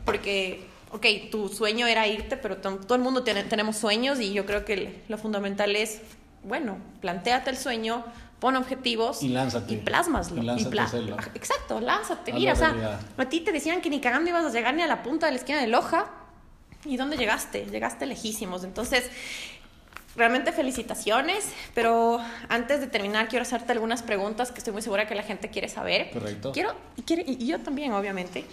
[0.05, 4.45] porque, ok, tu sueño era irte, pero todo el mundo tiene, tenemos sueños y yo
[4.45, 6.01] creo que lo fundamental es,
[6.43, 8.03] bueno, planteate el sueño,
[8.41, 9.75] pon objetivos y lánzate.
[9.75, 10.41] Y plásmaslo.
[10.41, 10.97] Y lánzate
[11.35, 12.33] Exacto, lánzate.
[12.33, 14.87] Mira, o sea, a ti te decían que ni cagando ibas a llegar ni a
[14.87, 16.07] la punta de la esquina de Loja.
[16.83, 17.67] ¿Y dónde llegaste?
[17.67, 18.63] Llegaste lejísimos.
[18.63, 19.03] Entonces,
[20.15, 22.19] realmente felicitaciones, pero
[22.49, 25.69] antes de terminar quiero hacerte algunas preguntas que estoy muy segura que la gente quiere
[25.69, 26.09] saber.
[26.09, 26.51] Correcto.
[26.51, 28.43] Quiero, y, quiere, y yo también, obviamente.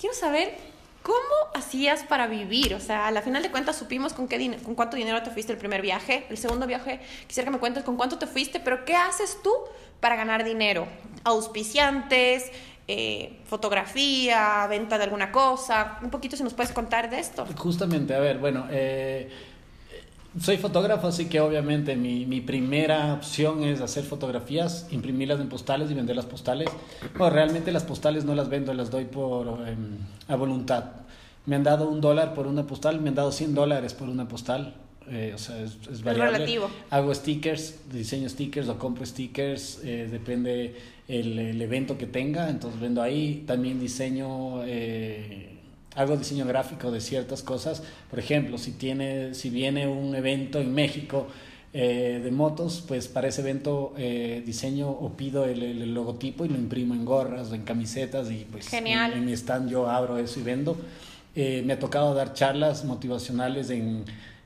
[0.00, 0.56] Quiero saber
[1.04, 2.74] ¿Cómo hacías para vivir?
[2.74, 5.52] O sea, a la final de cuentas supimos con, qué con cuánto dinero te fuiste
[5.52, 6.24] el primer viaje.
[6.30, 9.52] El segundo viaje, quisiera que me cuentes con cuánto te fuiste, pero ¿qué haces tú
[10.00, 10.88] para ganar dinero?
[11.22, 12.50] Auspiciantes,
[12.88, 15.98] eh, fotografía, venta de alguna cosa.
[16.00, 17.44] Un poquito si nos puedes contar de esto.
[17.54, 19.30] Justamente, a ver, bueno, eh,
[20.40, 25.90] soy fotógrafo, así que obviamente mi, mi, primera opción es hacer fotografías, imprimirlas en postales
[25.90, 26.68] y vender las postales.
[27.16, 30.84] Bueno, realmente las postales no las vendo, las doy por em, a voluntad.
[31.46, 34.26] Me han dado un dólar por una postal, me han dado 100 dólares por una
[34.26, 34.74] postal.
[35.08, 36.38] Eh, o sea, es, es variable.
[36.38, 36.70] relativo.
[36.90, 40.74] Hago stickers, diseño stickers o compro stickers, eh, depende
[41.06, 43.44] el, el, evento que tenga, entonces vendo ahí.
[43.46, 44.62] También diseño...
[45.96, 47.82] Hago diseño gráfico de ciertas cosas.
[48.10, 51.28] Por ejemplo, si, tiene, si viene un evento en México
[51.76, 56.56] eh, de motos, pues para ese evento eh, diseño o pido el, logotipo y lo
[56.56, 59.12] imprimo en gorras o en camisetas y pues Genial.
[59.12, 60.76] En, mi stand yo abro eso y vendo.
[61.34, 64.04] Eh, me ha tocado dar charlas motivacionales en,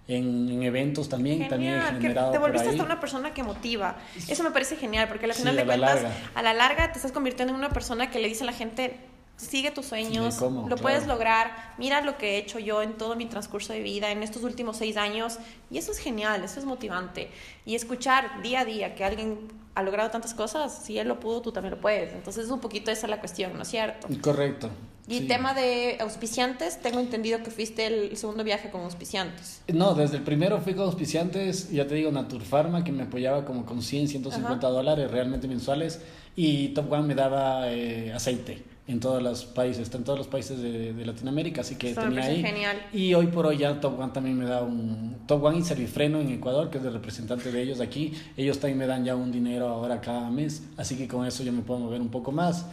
[0.09, 1.43] en, eventos también.
[1.43, 3.99] Genial, también he generado te volviste hasta una persona que motiva.
[4.27, 6.01] Eso me parece genial, porque al final de cuentas,
[6.35, 8.97] a la larga te estás convirtiendo en una persona que le dice a la gente,
[9.39, 13.27] sigue tus sueños, lo puedes lograr, mira lo que he hecho yo en todo mi
[13.27, 15.39] transcurso de vida, en estos últimos seis años,
[15.71, 17.31] y eso es genial, eso es motivante.
[17.65, 19.39] Y escuchar día a día que alguien
[19.77, 22.13] ha logrado tantas cosas, si él lo pudo, tú también lo puedes.
[22.13, 24.09] Entonces es un poquito esa la cuestión, ¿no es cierto?
[24.21, 24.71] Correcto.
[25.07, 29.63] Y tema de auspiciantes, tengo entendido que fuiste el segundo viaje con auspiciantes.
[29.73, 33.65] No, desde el primero fui con auspiciantes, ya te digo, Naturpharma, que me apoyaba como
[33.65, 36.01] con 100, 150 dólares realmente mensuales,
[36.37, 40.29] y Top One me daba eh, aceite en todos los países, está en todos los
[40.29, 42.43] países de, de Latinoamérica, así que tenía ahí.
[42.43, 42.87] Genial.
[42.93, 46.21] Y hoy por hoy ya Top One también me da un Top One y Servifreno
[46.21, 48.15] en Ecuador, que es el representante de ellos aquí.
[48.37, 51.53] Ellos también me dan ya un dinero ahora cada mes, así que con eso yo
[51.53, 52.65] me puedo mover un poco más.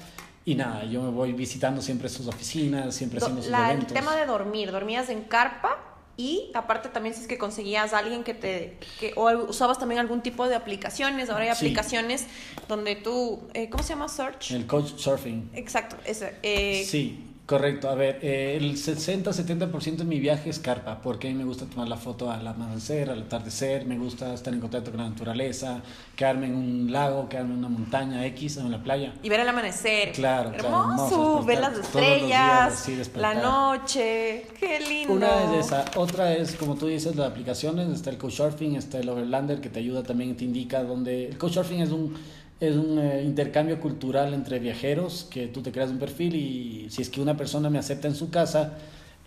[0.46, 3.92] Y nada, yo me voy visitando siempre sus oficinas, siempre haciendo sus la, eventos.
[3.92, 5.95] El tema de dormir, ¿dormías en carpa?
[6.18, 8.78] Y aparte también si es que conseguías a alguien que te...
[9.00, 11.30] Que, o usabas también algún tipo de aplicaciones.
[11.30, 12.26] Ahora hay aplicaciones
[12.68, 13.42] donde tú...
[13.54, 14.08] Eh, ¿Cómo se llama?
[14.08, 14.52] Search.
[14.52, 15.50] El coach surfing.
[15.54, 15.98] Exacto.
[16.06, 17.35] Ese, eh, sí.
[17.46, 21.44] Correcto, a ver, eh, el 60-70% de mi viaje es carpa, porque a mí me
[21.44, 25.10] gusta tomar la foto al amanecer, al atardecer, me gusta estar en contacto con la
[25.10, 25.84] naturaleza,
[26.16, 29.14] quedarme en un lago, quedarme en una montaña X, en la playa.
[29.22, 30.12] Y ver el amanecer.
[30.14, 31.44] Claro, hermoso.
[31.44, 35.14] ver las estrellas, la noche, qué lindo.
[35.14, 39.08] Una es esa, otra es, como tú dices, las aplicaciones, está el Couchsurfing, está el
[39.08, 41.28] Overlander que te ayuda también, te indica dónde...
[41.28, 42.16] El Couchsurfing es un
[42.60, 47.02] es un eh, intercambio cultural entre viajeros, que tú te creas un perfil y si
[47.02, 48.74] es que una persona me acepta en su casa,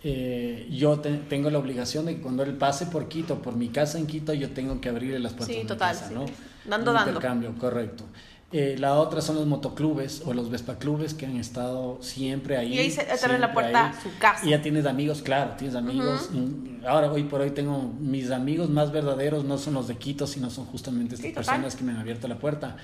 [0.03, 3.99] eh, yo tengo la obligación de que cuando él pase por Quito, por mi casa
[3.99, 6.25] en Quito, yo tengo que abrirle las puertas sí, de total, mi casa, ¿no?
[6.65, 7.11] Dando, un dando.
[7.11, 8.05] Intercambio, correcto.
[8.51, 12.73] Eh, la otra son los motoclubes o los Vespaclubes que han estado siempre ahí.
[12.73, 14.43] Y ahí se te la puerta a su casa.
[14.43, 16.31] Y ya tienes amigos, claro, tienes amigos.
[16.87, 20.49] Ahora, hoy por hoy, tengo mis amigos más verdaderos, no son los de Quito, sino
[20.49, 22.75] son justamente estas personas que me han abierto la puerta.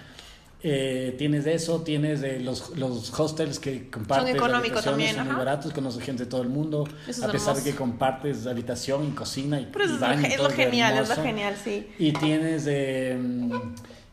[0.63, 4.29] Eh, tienes de eso, tienes de los, los hostels que compartes.
[4.29, 6.87] Son económicos también, Son muy baratos, conoces gente de todo el mundo.
[7.23, 10.39] a pesar de que compartes habitación y cocina y, Pero y es, baño, lo, es
[10.39, 11.87] lo genial, es lo genial, sí.
[11.99, 13.17] Y tienes de.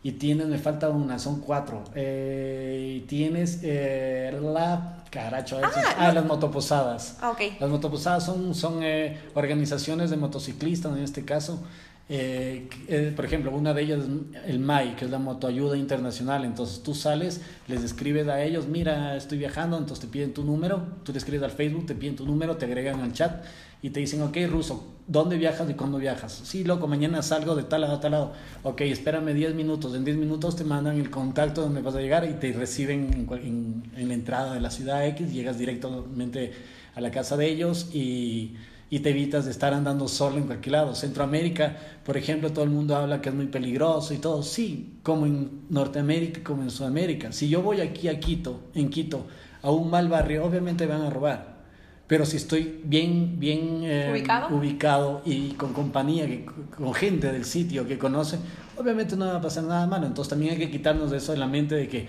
[0.02, 1.84] y tienes, me falta una, son cuatro.
[1.94, 4.98] Eh, y tienes eh, la.
[5.10, 7.18] Caracho, ah, ah las motoposadas.
[7.20, 7.56] Ah, okay.
[7.60, 11.62] Las motoposadas son, son eh, organizaciones de motociclistas en este caso
[12.08, 16.44] Eh, eh, por ejemplo, una de ellas es el MAI, que es la Motoayuda Internacional.
[16.44, 20.82] Entonces tú sales, les escribes a ellos, mira, estoy viajando, entonces te piden tu número,
[21.04, 23.44] tú le escribes al Facebook, te piden tu número, te agregan al chat
[23.80, 26.40] y te dicen, ok, Ruso, ¿dónde viajas y cuándo viajas?
[26.44, 28.32] Sí, loco, mañana salgo de tal lado a tal lado.
[28.62, 29.94] Ok, espérame 10 minutos.
[29.94, 33.82] En 10 minutos te mandan el contacto donde vas a llegar y te reciben en,
[33.96, 36.52] en la entrada de la ciudad X, llegas directamente
[36.94, 38.54] a la casa de ellos y
[38.92, 40.94] y te evitas de estar andando solo en cualquier lado.
[40.94, 41.74] Centroamérica,
[42.04, 44.42] por ejemplo, todo el mundo habla que es muy peligroso y todo.
[44.42, 47.32] Sí, como en Norteamérica, como en Sudamérica.
[47.32, 49.26] Si yo voy aquí a Quito, en Quito,
[49.62, 51.62] a un mal barrio, obviamente van a robar.
[52.06, 54.10] Pero si estoy bien, bien eh,
[54.50, 55.22] ¿Ubicado?
[55.24, 56.28] y con compañía,
[56.76, 58.36] con gente del sitio que conoce,
[58.76, 60.06] obviamente no va a pasar nada malo.
[60.06, 62.08] Entonces también hay que quitarnos de eso de la mente de que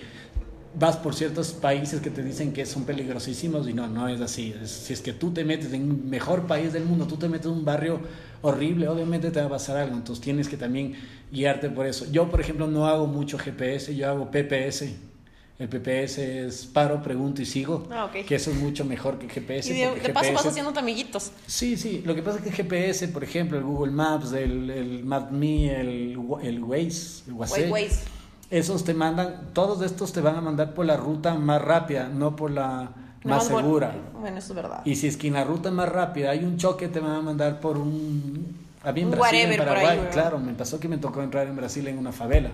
[0.76, 4.54] vas por ciertos países que te dicen que son peligrosísimos y no, no es así.
[4.64, 7.46] si es que tú te metes en el mejor país del mundo, tú te metes
[7.46, 8.00] en un barrio
[8.42, 9.96] horrible, obviamente te va a pasar algo.
[9.96, 10.94] Entonces tienes que también
[11.30, 12.06] guiarte por eso.
[12.10, 14.84] Yo, por ejemplo, no hago mucho GPS, yo hago PPS.
[15.56, 17.86] El PPS es paro, pregunto y sigo.
[17.88, 18.24] Ah, okay.
[18.24, 19.72] Que eso es mucho mejor que GPS.
[19.72, 21.30] Y de, paso vas haciendo amiguitos.
[21.46, 22.02] Sí, sí.
[22.04, 26.18] Lo que pasa es que GPS, por ejemplo, el Google Maps, el, el MapMe, el,
[26.42, 30.86] el Waze, el Waze, Waze esos te mandan, todos estos te van a mandar por
[30.86, 32.90] la ruta más rápida, no por la
[33.24, 33.94] más segura.
[34.12, 34.82] Bueno, eso es verdad.
[34.84, 37.20] Y si es que en la ruta más rápida hay un choque, te van a
[37.20, 38.64] mandar por un...
[38.84, 42.12] En Brasil, en Paraguay, claro, me pasó que me tocó entrar en Brasil en una
[42.12, 42.50] favela.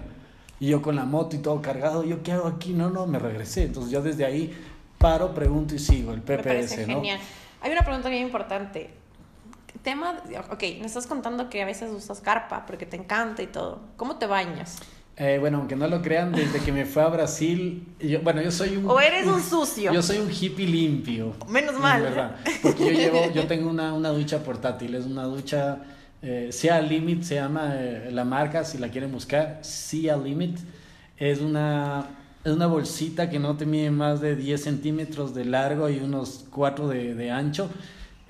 [0.61, 2.73] Y yo con la moto y todo cargado, ¿yo qué hago aquí?
[2.73, 3.65] No, no, me regresé.
[3.65, 4.55] Entonces yo desde ahí
[4.99, 7.19] paro, pregunto y sigo, el PPS, me Genial.
[7.63, 8.91] Hay una pregunta bien importante.
[9.83, 13.81] Tema, ok, me estás contando que a veces usas carpa porque te encanta y todo.
[13.97, 14.79] ¿Cómo te bañas?
[15.23, 18.51] Eh, bueno, aunque no lo crean, desde que me fue a Brasil, yo, bueno, yo
[18.51, 18.89] soy un...
[18.89, 19.93] O eres un, sucio.
[19.93, 21.35] Yo soy un hippie limpio.
[21.47, 22.01] Menos mal.
[22.01, 22.37] verdad.
[22.63, 25.83] Porque yo llevo, yo tengo una, una ducha portátil, es una ducha,
[26.23, 30.59] eh, Sea Limit se llama eh, la marca, si la quieren buscar, Sea Limit.
[31.19, 32.07] Es una,
[32.43, 36.47] es una bolsita que no te mide más de 10 centímetros de largo y unos
[36.51, 37.69] 4 de, de ancho.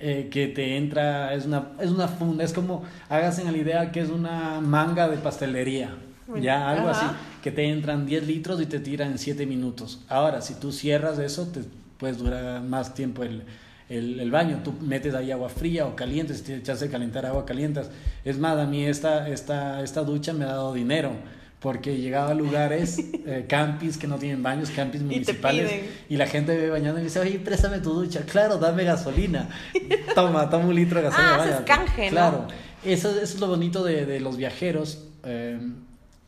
[0.01, 4.01] Eh, que te entra, es una, es una funda, es como, háganse la idea que
[4.01, 5.91] es una manga de pastelería.
[6.39, 7.07] Ya, algo así,
[7.43, 10.01] que te entran 10 litros y te tiran en 7 minutos.
[10.09, 11.61] Ahora, si tú cierras eso, te
[11.99, 13.43] puedes durar más tiempo el,
[13.89, 14.61] el, el, baño.
[14.65, 17.83] Tú metes ahí agua fría o caliente, si te echas a calentar agua caliente.
[18.25, 21.13] Es más, a mí esta, esta, esta ducha me ha dado dinero.
[21.61, 25.71] Porque he llegado a lugares, eh, campis que no tienen baños, campis municipales,
[26.09, 28.23] y, la gente ve bañando y me dice, oye, préstame tu ducha.
[28.23, 29.47] Claro, dame gasolina.
[30.15, 31.43] toma, toma un litro de gasolina.
[31.43, 32.47] Ah, es canje, Claro,
[32.83, 35.05] eso, eso, es lo bonito de, de los viajeros.
[35.25, 35.59] Eh,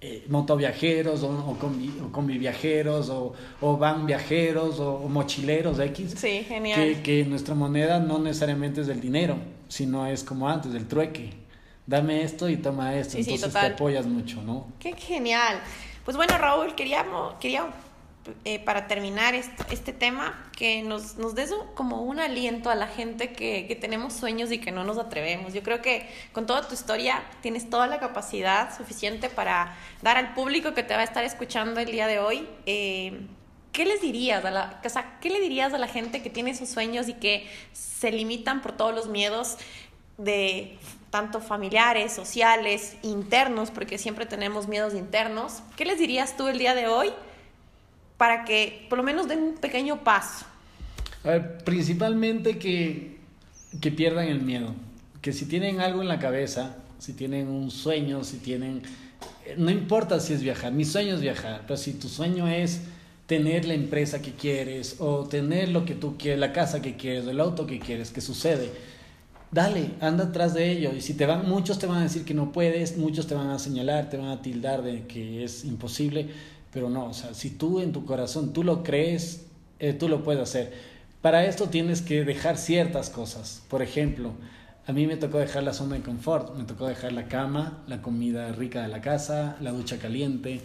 [0.05, 1.57] eh, motoviajeros o, o,
[2.11, 6.15] combi, viajeros o, o, van viajeros o, mochileros X.
[6.17, 6.81] Sí, genial.
[6.81, 9.37] Que, que, nuestra moneda no necesariamente es del dinero,
[9.69, 11.31] sino es como antes, del trueque.
[11.87, 13.17] Dame esto y toma esto.
[13.17, 14.73] Entonces te apoyas mucho, ¿no?
[14.81, 15.61] Qué genial.
[16.05, 17.67] Pues bueno, Raúl, queríamos, quería
[18.45, 23.33] eh, para terminar este, tema, que nos, nos des como un aliento a la gente
[23.33, 25.53] que, que, tenemos sueños y que no nos atrevemos.
[25.53, 30.35] Yo creo que con toda tu historia tienes toda la capacidad suficiente para dar al
[30.35, 32.49] público que te va a estar escuchando el día de hoy.
[32.67, 33.27] Eh,
[33.73, 36.53] ¿Qué les dirías a la, o sea, qué le dirías a la gente que tiene
[36.53, 39.57] esos sueños y que se limitan por todos los miedos
[40.17, 40.79] de
[41.11, 45.63] tanto familiares, sociales, internos, porque siempre tenemos miedos internos?
[45.77, 47.13] ¿Qué les dirías tú el día de hoy?
[48.23, 50.47] Para que por lo menos den un pequeño paso?
[51.25, 53.17] A ver, principalmente que,
[53.81, 54.77] que pierdan el miedo,
[55.21, 58.83] que si tienen algo en la cabeza, si tienen un sueño, si tienen...
[59.57, 62.83] No importa si es viajar, mi sueño es viajar, pero si tu sueño es
[63.27, 67.27] tener la empresa que quieres o tener lo que tú quieres, la casa que quieres,
[67.27, 68.71] el auto que quieres, ¿qué sucede?
[69.51, 70.93] Dale, anda atrás de ello.
[70.97, 73.51] Y si te van, muchos te van a decir que no puedes, muchos te van
[73.51, 76.29] a señalar, te van a tildar de que es imposible.
[76.73, 79.47] Pero no, o sea, si tú en tu corazón tú lo crees,
[79.79, 80.73] eh, tú lo puedes hacer.
[81.21, 83.63] Para esto tienes que dejar ciertas cosas.
[83.69, 84.33] Por ejemplo,
[84.87, 88.03] a mí me tocó dejar la zona de confort, me tocó dejar la cama, la
[88.03, 90.61] comida rica de la casa, la ducha caliente.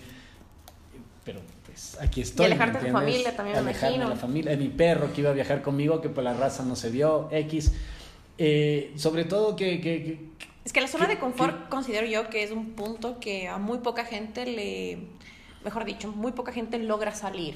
[1.24, 2.46] Pero pues aquí estoy.
[2.46, 5.30] Y alejarte de tu familia también, Alejarme de la familia, de mi perro que iba
[5.30, 7.74] a viajar conmigo, que por la raza no se dio, X.
[8.40, 10.20] Eh, sobre todo que, que,
[10.64, 13.80] Es que la zona de confort considero yo que es un punto que a muy
[13.80, 15.00] poca gente le
[15.68, 17.56] mejor dicho, muy poca gente logra salir.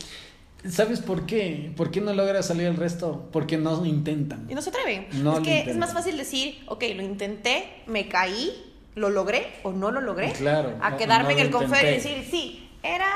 [0.70, 1.72] ¿Sabes por qué?
[1.78, 3.30] ¿Por qué no logra salir el resto?
[3.32, 4.48] Porque no lo intentan.
[4.50, 5.08] Y no se atreven.
[5.10, 8.52] es que es más fácil decir, ok, lo intenté, me caí,
[8.96, 10.34] lo logré o no lo logré.
[10.34, 10.78] Claro.
[10.82, 13.08] A quedarme en el confort y decir, sí, era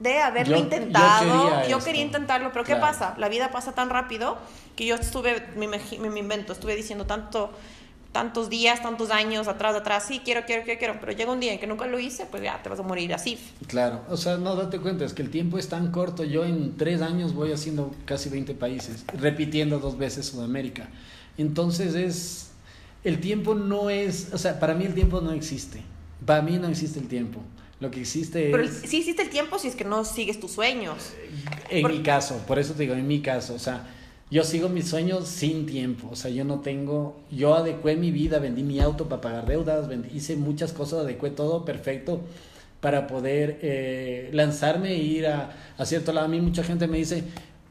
[0.00, 1.66] de haberlo intentado.
[1.66, 3.14] Yo quería, intentarlo, pero ¿qué pasa?
[3.16, 4.36] La vida pasa tan rápido
[4.76, 7.52] que yo estuve, me, me invento, estuve diciendo tanto
[8.12, 11.54] tantos días, tantos años atrás, atrás, sí, quiero, quiero, quiero, quiero, pero llega un día
[11.54, 13.38] en que nunca lo hice, pues ya te vas a morir así.
[13.66, 16.76] Claro, o sea, no, date cuenta, es que el tiempo es tan corto, yo en
[16.76, 20.88] tres años voy haciendo casi 20 países, repitiendo dos veces Sudamérica.
[21.38, 22.50] Entonces es,
[23.02, 25.82] el tiempo no es, o sea, para mí el tiempo no existe,
[26.24, 27.40] para mí no existe el tiempo.
[27.80, 28.82] Lo que existe Pero es...
[28.86, 31.14] sí existe el tiempo si es que no sigues tus sueños.
[31.68, 33.88] En mi caso, por eso te digo, en mi caso, o sea,
[34.32, 38.38] yo sigo mis sueños sin tiempo, o sea, yo no tengo, yo adecué mi vida,
[38.40, 42.22] vendí mi auto para pagar deudas, vendí- hice muchas cosas, adecué todo perfecto
[42.80, 46.26] para poder eh, lanzarme e ir a, a cierto lado.
[46.26, 47.24] A mí mucha gente me dice,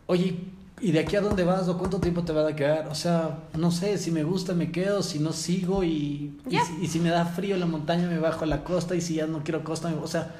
[0.05, 0.35] oye,
[0.79, 2.87] ¿y de aquí a dónde vas o cuánto tiempo te va a quedar?
[2.89, 6.83] O sea, no sé, si me gusta me quedo, si no sigo y, y si,
[6.83, 9.25] y si me da frío la montaña me bajo a la costa y si ya
[9.27, 10.33] no quiero costa, me- o sea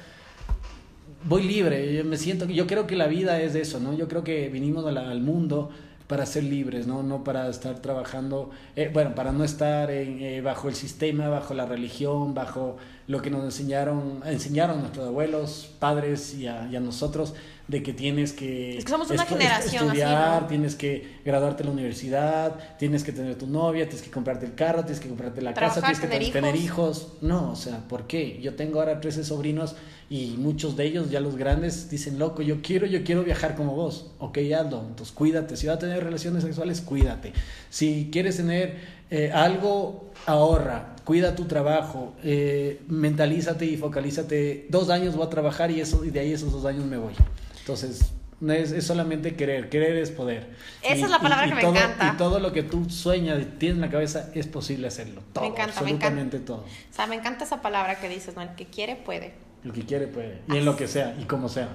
[1.24, 3.94] voy libre, yo me siento, yo creo que la vida es eso, ¿no?
[3.96, 5.70] Yo creo que vinimos la- al mundo
[6.12, 7.02] para ser libres, ¿no?
[7.02, 11.54] No para estar trabajando, eh, bueno, para no estar en, eh, bajo el sistema, bajo
[11.54, 16.80] la religión, bajo lo que nos enseñaron, enseñaron nuestros abuelos, padres y a, y a
[16.80, 17.32] nosotros,
[17.68, 20.48] de que tienes que, Es que somos una estu- generación así, estudiar, ¿no?
[20.48, 24.54] tienes que graduarte en la universidad, tienes que tener tu novia, tienes que comprarte el
[24.54, 26.98] carro, tienes que comprarte la casa, tienes que tener tener hijos.
[26.98, 27.12] hijos.
[27.22, 28.40] No, o sea, ¿por qué?
[28.42, 29.76] Yo tengo ahora 13 sobrinos
[30.10, 33.74] y muchos de ellos, ya los grandes, dicen, loco, yo quiero, yo quiero viajar como
[33.74, 34.10] vos.
[34.18, 34.84] Ok, hazlo.
[34.88, 35.56] Entonces, cuídate.
[35.56, 37.32] Si vas a tener relaciones sexuales, cuídate.
[37.70, 38.76] Si quieres tener
[39.10, 40.96] eh, algo, ahorra.
[41.04, 42.14] Cuida tu trabajo.
[42.22, 44.66] eh, mentalízate y focalízate.
[44.68, 47.14] Dos años voy a trabajar y, eso, y de ahí esos dos años me voy.
[47.62, 49.68] Entonces, no es, es solamente querer.
[49.68, 50.50] Querer es poder.
[50.82, 52.12] Esa Y- es la y- palabra y que me todo- encanta.
[52.12, 55.22] Y todo lo que tú sueñas y tienes en la cabeza es posible hacerlo.
[55.32, 56.06] Todo, encanta, me encanta.
[56.06, 56.64] absolutamente todo.
[56.90, 58.42] O sea, me encanta esa palabra que dices, ¿no?
[58.42, 59.32] El que quiere, puede.
[59.64, 60.40] El que quiere puede.
[60.48, 61.68] Y en lo que sea, y como sea.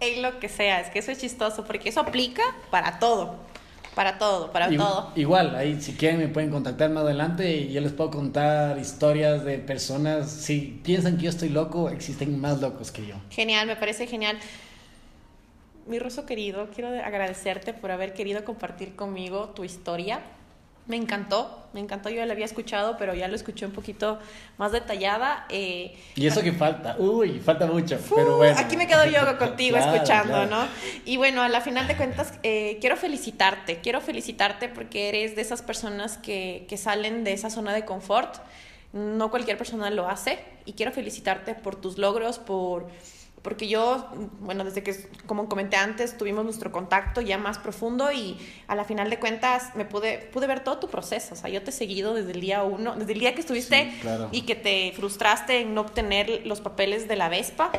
[0.00, 3.36] En lo que sea, es que eso es chistoso, porque eso aplica para todo.
[3.94, 5.12] Para todo, para todo.
[5.16, 9.44] Igual, ahí si quieren me pueden contactar más adelante y yo les puedo contar historias
[9.44, 10.30] de personas.
[10.30, 13.16] Si piensan que yo estoy loco, existen más locos que yo.
[13.30, 14.38] Genial, me parece genial.
[15.86, 20.20] Mi Rosso querido, quiero de- agradecerte por haber querido compartir conmigo tu historia.
[20.86, 22.08] Me encantó, me encantó.
[22.10, 24.18] Yo la había escuchado, pero ya lo escuché un poquito
[24.58, 25.46] más detallada.
[25.48, 28.58] eh, Y eso que falta, uy, falta mucho, pero bueno.
[28.58, 30.50] Aquí me quedo yo contigo Claro, escuchando, claro.
[30.50, 30.66] ¿no?
[31.04, 35.42] Y bueno, a la final de cuentas, eh, quiero felicitarte, quiero felicitarte porque eres de
[35.42, 38.36] esas personas que, que salen de esa zona de confort.
[38.92, 42.88] No cualquier persona lo hace y quiero felicitarte por tus logros, por...
[43.42, 44.06] Porque yo,
[44.40, 44.94] bueno, desde que,
[45.26, 48.38] como comenté antes, tuvimos nuestro contacto ya más profundo y
[48.68, 51.34] a la final de cuentas me pude, pude ver todo tu proceso.
[51.34, 53.90] O sea, yo te he seguido desde el día uno, desde el día que estuviste
[53.90, 54.28] Sí, claro.
[54.30, 57.72] y que te frustraste en no obtener los papeles de la Vespa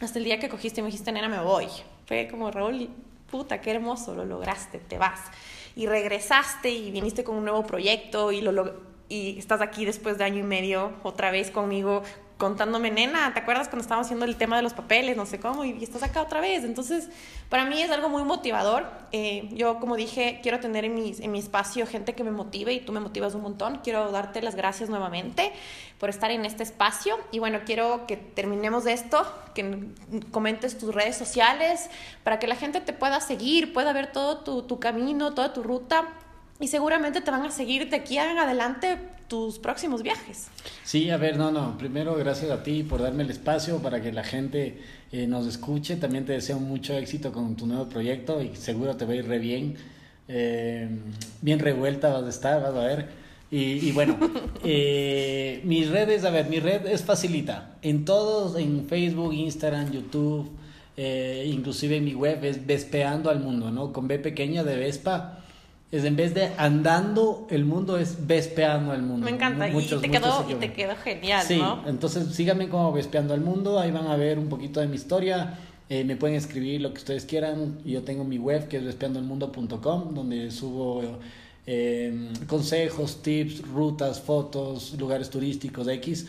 [0.00, 1.66] hasta el día que cogiste y me dijiste, nena, me voy.
[2.06, 2.88] Fue como, Raúl,
[3.30, 5.20] puta, qué hermoso, lo lograste, te vas.
[5.74, 8.74] Y regresaste y viniste con un nuevo proyecto y, lo, log-
[9.08, 12.02] y estás aquí después de año y medio otra vez conmigo
[12.40, 15.14] contándome, nena, ¿te acuerdas cuando estábamos haciendo el tema de los papeles?
[15.14, 16.64] No sé cómo, y estás acá otra vez.
[16.64, 17.10] Entonces,
[17.50, 18.90] para mí es algo muy motivador.
[19.12, 22.72] Eh, yo, como dije, quiero tener en mi, en mi espacio gente que me motive
[22.72, 23.80] y tú me motivas un montón.
[23.84, 25.52] Quiero darte las gracias nuevamente
[25.98, 27.18] por estar en este espacio.
[27.30, 29.22] Y bueno, quiero que terminemos de esto,
[29.54, 29.88] que
[30.30, 31.90] comentes tus redes sociales
[32.24, 35.62] para que la gente te pueda seguir, pueda ver todo tu, tu camino, toda tu
[35.62, 36.08] ruta.
[36.60, 38.98] Y seguramente te van a seguir de aquí en adelante
[39.28, 40.48] tus próximos viajes.
[40.84, 41.78] Sí, a ver, no, no.
[41.78, 44.82] Primero, gracias a ti por darme el espacio para que la gente
[45.12, 45.96] eh, nos escuche.
[45.96, 49.26] También te deseo mucho éxito con tu nuevo proyecto y seguro te va a ir
[49.26, 49.76] re bien.
[50.28, 50.88] Eh,
[51.40, 53.08] bien revuelta vas a estar, vas a ver.
[53.50, 54.18] Y, y bueno,
[54.64, 57.76] eh, mis redes, a ver, mi red es facilita.
[57.80, 60.50] En todos, en Facebook, Instagram, YouTube,
[60.96, 63.92] inclusive en mi web es Vespeando al Mundo, ¿no?
[63.92, 65.39] Con B pequeña de Vespa.
[65.92, 69.24] Es en vez de andando el mundo, es vespeando el mundo.
[69.24, 69.66] Me encanta.
[69.68, 71.82] Muchos, y, te quedó, y te quedó genial, Sí, ¿no?
[71.86, 75.58] entonces síganme como Vespeando al Mundo, ahí van a ver un poquito de mi historia,
[75.88, 80.14] eh, me pueden escribir lo que ustedes quieran, yo tengo mi web que es vespeandoalmundo.com,
[80.14, 81.02] donde subo
[81.66, 86.26] eh, consejos, tips, rutas, fotos, lugares turísticos X.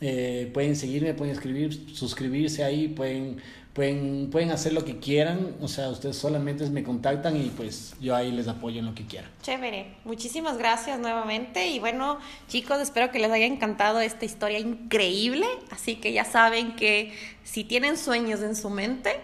[0.00, 3.36] Eh, pueden seguirme, pueden escribir, suscribirse ahí, pueden,
[3.72, 8.14] pueden, pueden hacer lo que quieran, o sea, ustedes solamente me contactan y pues yo
[8.14, 9.30] ahí les apoyo en lo que quieran.
[9.42, 9.94] Chévere.
[10.04, 11.68] Muchísimas gracias nuevamente.
[11.68, 12.18] Y bueno,
[12.48, 15.46] chicos, espero que les haya encantado esta historia increíble.
[15.70, 17.14] Así que ya saben que
[17.44, 19.20] si tienen sueños en su mente,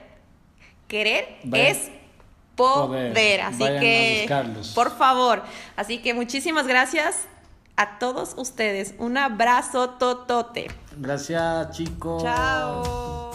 [0.87, 1.91] querer es
[2.57, 3.13] poder.
[3.13, 3.41] Poder.
[3.43, 4.29] Así Vayan que,
[4.75, 5.43] por favor.
[5.77, 7.27] Así que muchísimas gracias
[7.77, 8.95] a todos ustedes.
[8.99, 10.69] Un abrazo totote.
[10.97, 12.23] Gracias chicos.
[12.23, 13.28] Chao.